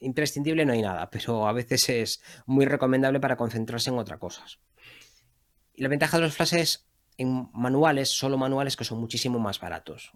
imprescindible, 0.00 0.66
no 0.66 0.72
hay 0.72 0.82
nada. 0.82 1.08
Pero 1.10 1.48
a 1.48 1.52
veces 1.52 1.88
es 1.88 2.22
muy 2.44 2.66
recomendable 2.66 3.20
para 3.20 3.36
concentrarse 3.36 3.90
en 3.90 3.98
otras 3.98 4.18
cosas. 4.18 4.58
Y 5.74 5.82
la 5.82 5.88
ventaja 5.88 6.18
de 6.18 6.24
los 6.24 6.34
flashes 6.34 6.86
en 7.16 7.48
manuales, 7.52 8.10
solo 8.10 8.36
manuales, 8.36 8.76
que 8.76 8.84
son 8.84 8.98
muchísimo 8.98 9.38
más 9.38 9.58
baratos 9.58 10.12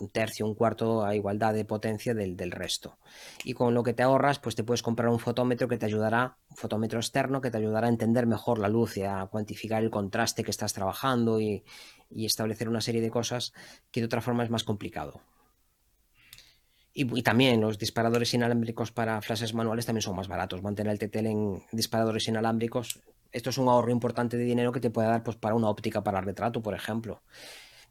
un 0.00 0.08
tercio, 0.10 0.46
un 0.46 0.54
cuarto 0.54 1.04
a 1.04 1.14
igualdad 1.14 1.54
de 1.54 1.64
potencia 1.64 2.14
del, 2.14 2.36
del, 2.36 2.50
resto. 2.50 2.98
Y 3.44 3.54
con 3.54 3.74
lo 3.74 3.82
que 3.82 3.94
te 3.94 4.02
ahorras, 4.02 4.38
pues 4.38 4.54
te 4.54 4.64
puedes 4.64 4.82
comprar 4.82 5.08
un 5.08 5.18
fotómetro 5.18 5.68
que 5.68 5.78
te 5.78 5.86
ayudará, 5.86 6.36
un 6.50 6.56
fotómetro 6.56 6.98
externo 6.98 7.40
que 7.40 7.50
te 7.50 7.58
ayudará 7.58 7.86
a 7.86 7.90
entender 7.90 8.26
mejor 8.26 8.58
la 8.58 8.68
luz 8.68 8.96
y 8.96 9.02
a 9.02 9.26
cuantificar 9.26 9.82
el 9.82 9.90
contraste 9.90 10.44
que 10.44 10.50
estás 10.50 10.72
trabajando 10.72 11.40
y, 11.40 11.64
y 12.10 12.26
establecer 12.26 12.68
una 12.68 12.80
serie 12.80 13.00
de 13.00 13.10
cosas 13.10 13.52
que 13.90 14.00
de 14.00 14.06
otra 14.06 14.20
forma 14.20 14.44
es 14.44 14.50
más 14.50 14.64
complicado. 14.64 15.20
Y, 17.00 17.22
también 17.22 17.60
los 17.60 17.78
disparadores 17.78 18.34
inalámbricos 18.34 18.90
para 18.90 19.20
flashes 19.22 19.54
manuales 19.54 19.86
también 19.86 20.02
son 20.02 20.16
más 20.16 20.26
baratos. 20.26 20.62
Mantener 20.62 20.92
el 20.92 20.98
TTL 20.98 21.26
en 21.26 21.62
disparadores 21.70 22.26
inalámbricos, 22.26 23.00
esto 23.30 23.50
es 23.50 23.58
un 23.58 23.68
ahorro 23.68 23.92
importante 23.92 24.36
de 24.36 24.42
dinero 24.42 24.72
que 24.72 24.80
te 24.80 24.90
puede 24.90 25.06
dar 25.06 25.22
pues, 25.22 25.36
para 25.36 25.54
una 25.54 25.68
óptica 25.68 26.02
para 26.02 26.20
retrato, 26.20 26.60
por 26.60 26.74
ejemplo. 26.74 27.22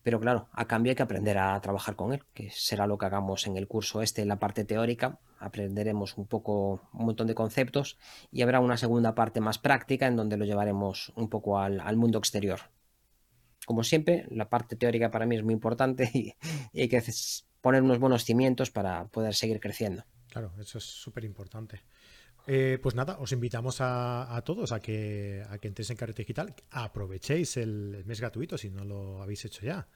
Pero 0.08 0.22
claro, 0.22 0.48
a 0.54 0.68
cambio 0.68 0.92
hay 0.92 0.96
que 0.96 1.04
aprender 1.04 1.38
a 1.38 1.60
trabajar 1.60 1.98
con 1.98 2.14
él, 2.14 2.24
que 2.34 2.50
será 2.50 2.88
lo 2.88 2.98
que 2.98 3.06
hagamos 3.06 3.46
en 3.46 3.58
el 3.58 3.68
curso 3.68 4.02
este, 4.02 4.22
en 4.22 4.30
la 4.30 4.40
parte 4.40 4.64
teórica. 4.64 5.20
Aprenderemos 5.38 6.18
un 6.18 6.28
poco, 6.28 6.88
un 6.94 7.06
montón 7.08 7.28
de 7.28 7.36
conceptos 7.36 7.98
y 8.32 8.42
habrá 8.42 8.62
una 8.62 8.78
segunda 8.78 9.16
parte 9.16 9.42
más 9.42 9.58
práctica 9.58 10.08
en 10.08 10.16
donde 10.16 10.38
lo 10.38 10.46
llevaremos 10.46 11.12
un 11.18 11.28
poco 11.28 11.60
al, 11.60 11.98
mundo 11.98 12.20
exterior. 12.20 12.62
Como 13.66 13.84
siempre, 13.84 14.26
la 14.30 14.48
parte 14.48 14.78
teórica 14.78 15.12
para 15.12 15.26
mí 15.26 15.36
es 15.36 15.44
muy 15.44 15.54
importante 15.54 16.10
y, 16.14 16.36
y 16.72 16.84
hay 16.84 16.88
que 16.88 17.04
poner 17.60 17.84
unos 17.84 18.00
buenos 18.00 18.24
cimientos 18.24 18.72
para 18.72 19.10
poder 19.10 19.36
seguir 19.36 19.60
creciendo. 19.60 20.06
Claro, 20.30 20.54
eso 20.58 20.78
es 20.78 20.86
súper 20.86 21.26
importante. 21.26 21.82
Eh, 22.50 22.80
pues 22.82 22.96
nada, 22.96 23.18
os 23.20 23.34
invitamos 23.34 23.78
a, 23.82 24.42
todos 24.46 24.72
a 24.72 24.80
que, 24.80 25.44
a 25.50 25.58
que 25.58 25.68
entréis 25.68 25.90
en 25.90 25.98
Carrete 25.98 26.22
Digital, 26.24 26.56
aprovechéis 26.72 27.58
el, 27.58 28.04
mes 28.06 28.22
gratuito 28.22 28.58
si 28.58 28.70
no 28.70 28.86
lo 28.86 29.22
habéis 29.22 29.44
hecho 29.44 29.66
ya. 29.66 29.90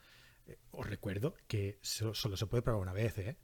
Eh, 0.46 0.58
os 0.72 0.86
recuerdo 0.86 1.34
que 1.48 1.80
solo, 1.82 2.36
se 2.36 2.46
puede 2.48 2.62
probar 2.62 2.82
una 2.82 2.92
vez, 2.92 3.18
¿eh? 3.20 3.38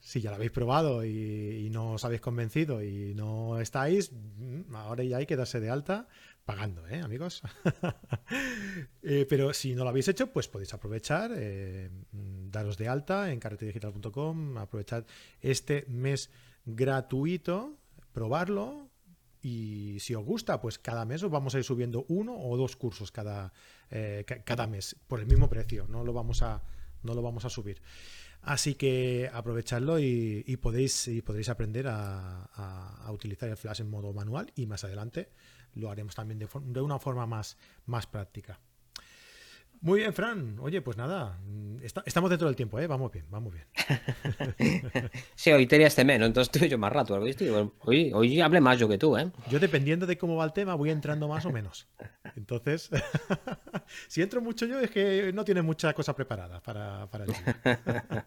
Si 0.00 0.22
ya 0.22 0.30
lo 0.30 0.36
habéis 0.36 0.52
probado 0.52 1.04
y, 1.04 1.68
no 1.70 1.92
os 1.92 2.04
habéis 2.06 2.22
convencido 2.22 2.82
y 2.82 3.14
no 3.14 3.60
estáis, 3.60 4.12
mm, 4.12 4.74
ahora 4.74 5.04
ya 5.04 5.18
hay 5.18 5.26
que 5.26 5.36
darse 5.36 5.60
de 5.60 5.68
alta 5.68 6.08
pagando, 6.46 6.88
¿eh, 6.88 7.02
amigos? 7.02 7.42
eh, 9.02 9.26
pero 9.28 9.52
si 9.52 9.74
no 9.74 9.84
lo 9.84 9.90
habéis 9.90 10.08
hecho, 10.08 10.32
pues 10.32 10.48
podéis 10.48 10.72
aprovechar, 10.72 11.32
eh, 11.36 11.90
daros 12.10 12.78
de 12.78 12.88
alta 12.88 13.30
en 13.30 13.38
carretedigital.com, 13.38 14.56
aprovechar 14.56 15.04
este 15.42 15.84
mes 15.88 16.30
gratuito, 16.30 16.47
probarlo 18.12 18.90
y 19.40 19.98
si 20.00 20.14
os 20.14 20.24
gusta, 20.24 20.60
pues 20.60 20.78
cada 20.78 21.04
mes 21.04 21.22
os 21.22 21.30
vamos 21.30 21.54
a 21.54 21.58
ir 21.58 21.64
subiendo 21.64 22.04
uno 22.08 22.36
o 22.36 22.56
dos 22.56 22.76
cursos 22.76 23.12
cada, 23.12 23.52
eh, 23.90 24.24
cada 24.44 24.66
mes 24.66 24.96
por 25.06 25.20
el 25.20 25.26
mismo 25.26 25.48
precio, 25.48 25.86
no 25.88 26.04
lo 26.04 26.12
vamos 26.12 26.42
a, 26.42 26.62
no 27.02 27.14
lo 27.14 27.22
vamos 27.22 27.44
a 27.44 27.50
subir. 27.50 27.80
Así 28.42 28.74
que 28.74 29.30
aprovechadlo 29.32 29.98
y, 29.98 30.58
podéis, 30.60 31.08
y 31.08 31.22
podréis 31.22 31.48
aprender 31.48 31.88
a, 31.88 32.48
a, 32.52 33.04
a, 33.04 33.12
utilizar 33.12 33.48
el 33.48 33.56
flash 33.56 33.80
en 33.80 33.90
modo 33.90 34.12
manual 34.12 34.52
y 34.54 34.66
más 34.66 34.84
adelante 34.84 35.30
lo 35.74 35.90
haremos 35.90 36.14
también 36.14 36.38
de, 36.38 36.48
de 36.66 36.80
una 36.80 36.98
forma 36.98 37.26
más, 37.26 37.56
más 37.86 38.06
práctica. 38.06 38.60
Muy 39.80 40.00
bien, 40.00 40.12
Fran. 40.12 40.58
Oye, 40.60 40.82
pues 40.82 40.96
nada, 40.96 41.38
está, 41.82 42.02
estamos 42.04 42.30
dentro 42.30 42.48
del 42.48 42.56
tiempo, 42.56 42.80
¿eh? 42.80 42.86
Vamos 42.86 43.12
bien, 43.12 43.24
vamos 43.30 43.52
bien. 43.52 43.66
sí, 45.34 45.52
hoy 45.52 45.66
tenías 45.66 45.92
este 45.92 46.04
menos, 46.04 46.26
entonces 46.26 46.52
estoy 46.52 46.68
yo 46.68 46.78
más 46.78 46.92
rato. 46.92 47.14
Hoy, 47.80 48.12
hoy 48.12 48.40
hablé 48.40 48.60
más 48.60 48.78
yo 48.78 48.88
que 48.88 48.98
tú, 48.98 49.16
¿eh? 49.16 49.30
Yo 49.48 49.60
dependiendo 49.60 50.06
de 50.06 50.18
cómo 50.18 50.36
va 50.36 50.44
el 50.44 50.52
tema, 50.52 50.74
voy 50.74 50.90
entrando 50.90 51.28
más 51.28 51.46
o 51.46 51.52
menos. 51.52 51.88
Entonces, 52.36 52.90
si 54.08 54.20
entro 54.22 54.40
mucho 54.40 54.66
yo 54.66 54.80
es 54.80 54.90
que 54.90 55.32
no 55.32 55.44
tiene 55.44 55.62
mucha 55.62 55.92
cosa 55.94 56.14
preparada 56.14 56.60
para, 56.60 57.08
para 57.10 57.24
el 57.24 57.32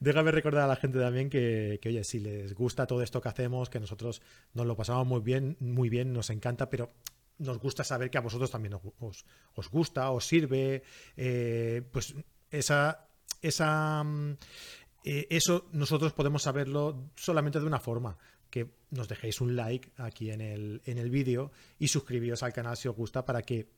Déjame 0.00 0.30
recordar 0.30 0.64
a 0.64 0.68
la 0.68 0.76
gente 0.76 0.98
también 0.98 1.30
que, 1.30 1.78
que, 1.82 1.88
oye, 1.88 2.04
si 2.04 2.20
les 2.20 2.54
gusta 2.54 2.86
todo 2.86 3.02
esto 3.02 3.20
que 3.20 3.28
hacemos, 3.28 3.70
que 3.70 3.80
nosotros 3.80 4.22
nos 4.52 4.66
lo 4.66 4.76
pasamos 4.76 5.06
muy 5.06 5.20
bien, 5.20 5.56
muy 5.58 5.88
bien, 5.88 6.12
nos 6.12 6.30
encanta, 6.30 6.70
pero 6.70 6.92
nos 7.38 7.58
gusta 7.58 7.84
saber 7.84 8.10
que 8.10 8.18
a 8.18 8.22
vosotros 8.22 8.50
también 8.50 8.74
os, 8.74 9.24
os, 9.54 9.68
gusta, 9.70 10.10
os 10.10 10.26
sirve, 10.26 10.82
eh, 11.16 11.82
pues 11.90 12.14
esa, 12.50 13.08
esa, 13.42 14.04
eh, 15.04 15.26
eso 15.30 15.68
nosotros 15.72 16.12
podemos 16.12 16.42
saberlo 16.42 17.10
solamente 17.16 17.60
de 17.60 17.66
una 17.66 17.80
forma, 17.80 18.16
que 18.50 18.70
nos 18.90 19.08
dejéis 19.08 19.40
un 19.40 19.56
like 19.56 19.90
aquí 19.96 20.30
en 20.30 20.40
el, 20.40 20.80
en 20.84 20.98
el 20.98 21.10
vídeo 21.10 21.50
y 21.78 21.88
suscribíos 21.88 22.42
al 22.42 22.52
canal 22.52 22.76
si 22.76 22.86
os 22.86 22.94
gusta 22.94 23.24
para 23.24 23.42
que 23.42 23.68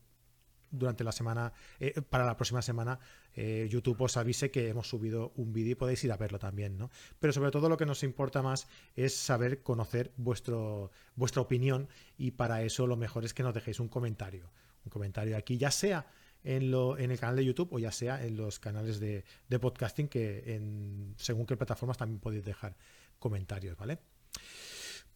durante 0.71 1.03
la 1.03 1.11
semana, 1.11 1.53
eh, 1.79 2.01
para 2.09 2.25
la 2.25 2.35
próxima 2.35 2.61
semana, 2.61 2.99
eh, 3.35 3.67
YouTube 3.69 4.01
os 4.01 4.17
avise 4.17 4.51
que 4.51 4.69
hemos 4.69 4.89
subido 4.89 5.31
un 5.35 5.53
vídeo 5.53 5.71
y 5.71 5.75
podéis 5.75 6.03
ir 6.03 6.11
a 6.11 6.17
verlo 6.17 6.39
también, 6.39 6.77
¿no? 6.77 6.89
Pero 7.19 7.33
sobre 7.33 7.51
todo 7.51 7.69
lo 7.69 7.77
que 7.77 7.85
nos 7.85 8.03
importa 8.03 8.41
más 8.41 8.67
es 8.95 9.15
saber 9.15 9.61
conocer 9.63 10.11
vuestro, 10.17 10.91
vuestra 11.15 11.41
opinión 11.41 11.87
y 12.17 12.31
para 12.31 12.63
eso 12.63 12.87
lo 12.87 12.97
mejor 12.97 13.25
es 13.25 13.33
que 13.33 13.43
nos 13.43 13.53
dejéis 13.53 13.79
un 13.79 13.87
comentario. 13.87 14.49
Un 14.85 14.89
comentario 14.89 15.37
aquí, 15.37 15.57
ya 15.57 15.71
sea 15.71 16.07
en, 16.43 16.71
lo, 16.71 16.97
en 16.97 17.11
el 17.11 17.19
canal 17.19 17.35
de 17.35 17.45
YouTube 17.45 17.73
o 17.73 17.79
ya 17.79 17.91
sea 17.91 18.23
en 18.23 18.37
los 18.37 18.59
canales 18.59 18.99
de, 18.99 19.25
de 19.49 19.59
podcasting 19.59 20.07
que 20.07 20.55
en, 20.55 21.13
según 21.17 21.45
qué 21.45 21.57
plataformas 21.57 21.97
también 21.97 22.19
podéis 22.19 22.45
dejar 22.45 22.75
comentarios, 23.19 23.77
¿vale? 23.77 23.99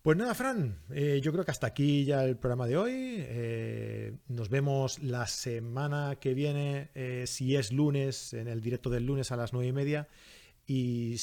Pues 0.02 0.18
nada, 0.18 0.34
Fran, 0.34 0.80
eh, 0.90 1.22
yo 1.22 1.32
creo 1.32 1.46
que 1.46 1.52
hasta 1.52 1.68
aquí 1.68 2.06
ya 2.06 2.24
el 2.26 2.36
programa 2.36 2.66
de 2.66 2.76
hoy. 2.76 2.92
Eh, 2.96 4.18
nos 4.30 4.50
vemos 4.50 4.98
la 4.98 5.28
semana 5.28 6.16
que 6.20 6.34
viene, 6.34 6.90
eh, 6.96 7.26
si 7.28 7.56
es 7.56 7.72
lunes, 7.72 8.34
en 8.34 8.48
el 8.48 8.62
directo 8.62 8.90
del 8.90 9.06
lunes 9.06 9.32
a 9.32 9.36
las 9.36 9.54
nueve 9.54 9.68
y 9.68 9.74
media. 9.74 10.08
Y, 10.66 11.18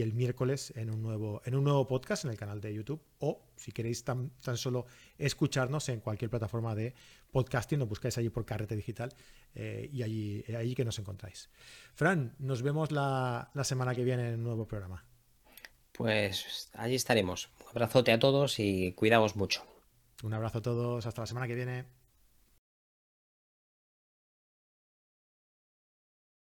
el 0.00 0.14
miércoles 0.14 0.72
en 0.74 0.90
un, 0.90 1.00
nuevo, 1.00 1.42
en 1.44 1.54
un 1.54 1.62
nuevo 1.62 1.86
podcast 1.86 2.24
en 2.24 2.32
el 2.32 2.36
canal 2.36 2.60
de 2.60 2.74
YouTube. 2.74 3.00
O 3.20 3.40
si 3.54 3.70
queréis 3.70 4.02
tan, 4.02 4.30
tan 4.42 4.56
solo 4.56 4.86
escucharnos 5.16 5.88
en 5.90 6.00
cualquier 6.00 6.28
plataforma 6.30 6.74
de 6.74 6.92
podcasting, 7.30 7.78
nos 7.78 7.88
buscáis 7.88 8.18
allí 8.18 8.30
por 8.30 8.44
Carrete 8.44 8.74
Digital 8.74 9.12
y 9.54 10.02
allí, 10.02 10.42
allí 10.56 10.74
que 10.74 10.84
nos 10.84 10.98
encontráis. 10.98 11.50
Fran, 11.94 12.34
nos 12.40 12.62
vemos 12.62 12.90
la, 12.90 13.50
la 13.54 13.62
semana 13.64 13.94
que 13.94 14.02
viene 14.02 14.28
en 14.28 14.34
un 14.36 14.42
nuevo 14.42 14.66
programa. 14.66 15.04
Pues 15.96 16.70
allí 16.74 16.96
estaremos. 16.96 17.50
Un 17.60 17.68
abrazote 17.70 18.12
a 18.12 18.18
todos 18.18 18.58
y 18.58 18.92
cuidaos 18.92 19.36
mucho. 19.36 19.64
Un 20.22 20.34
abrazo 20.34 20.58
a 20.58 20.62
todos. 20.62 21.06
Hasta 21.06 21.22
la 21.22 21.26
semana 21.26 21.46
que 21.46 21.54
viene. 21.54 21.84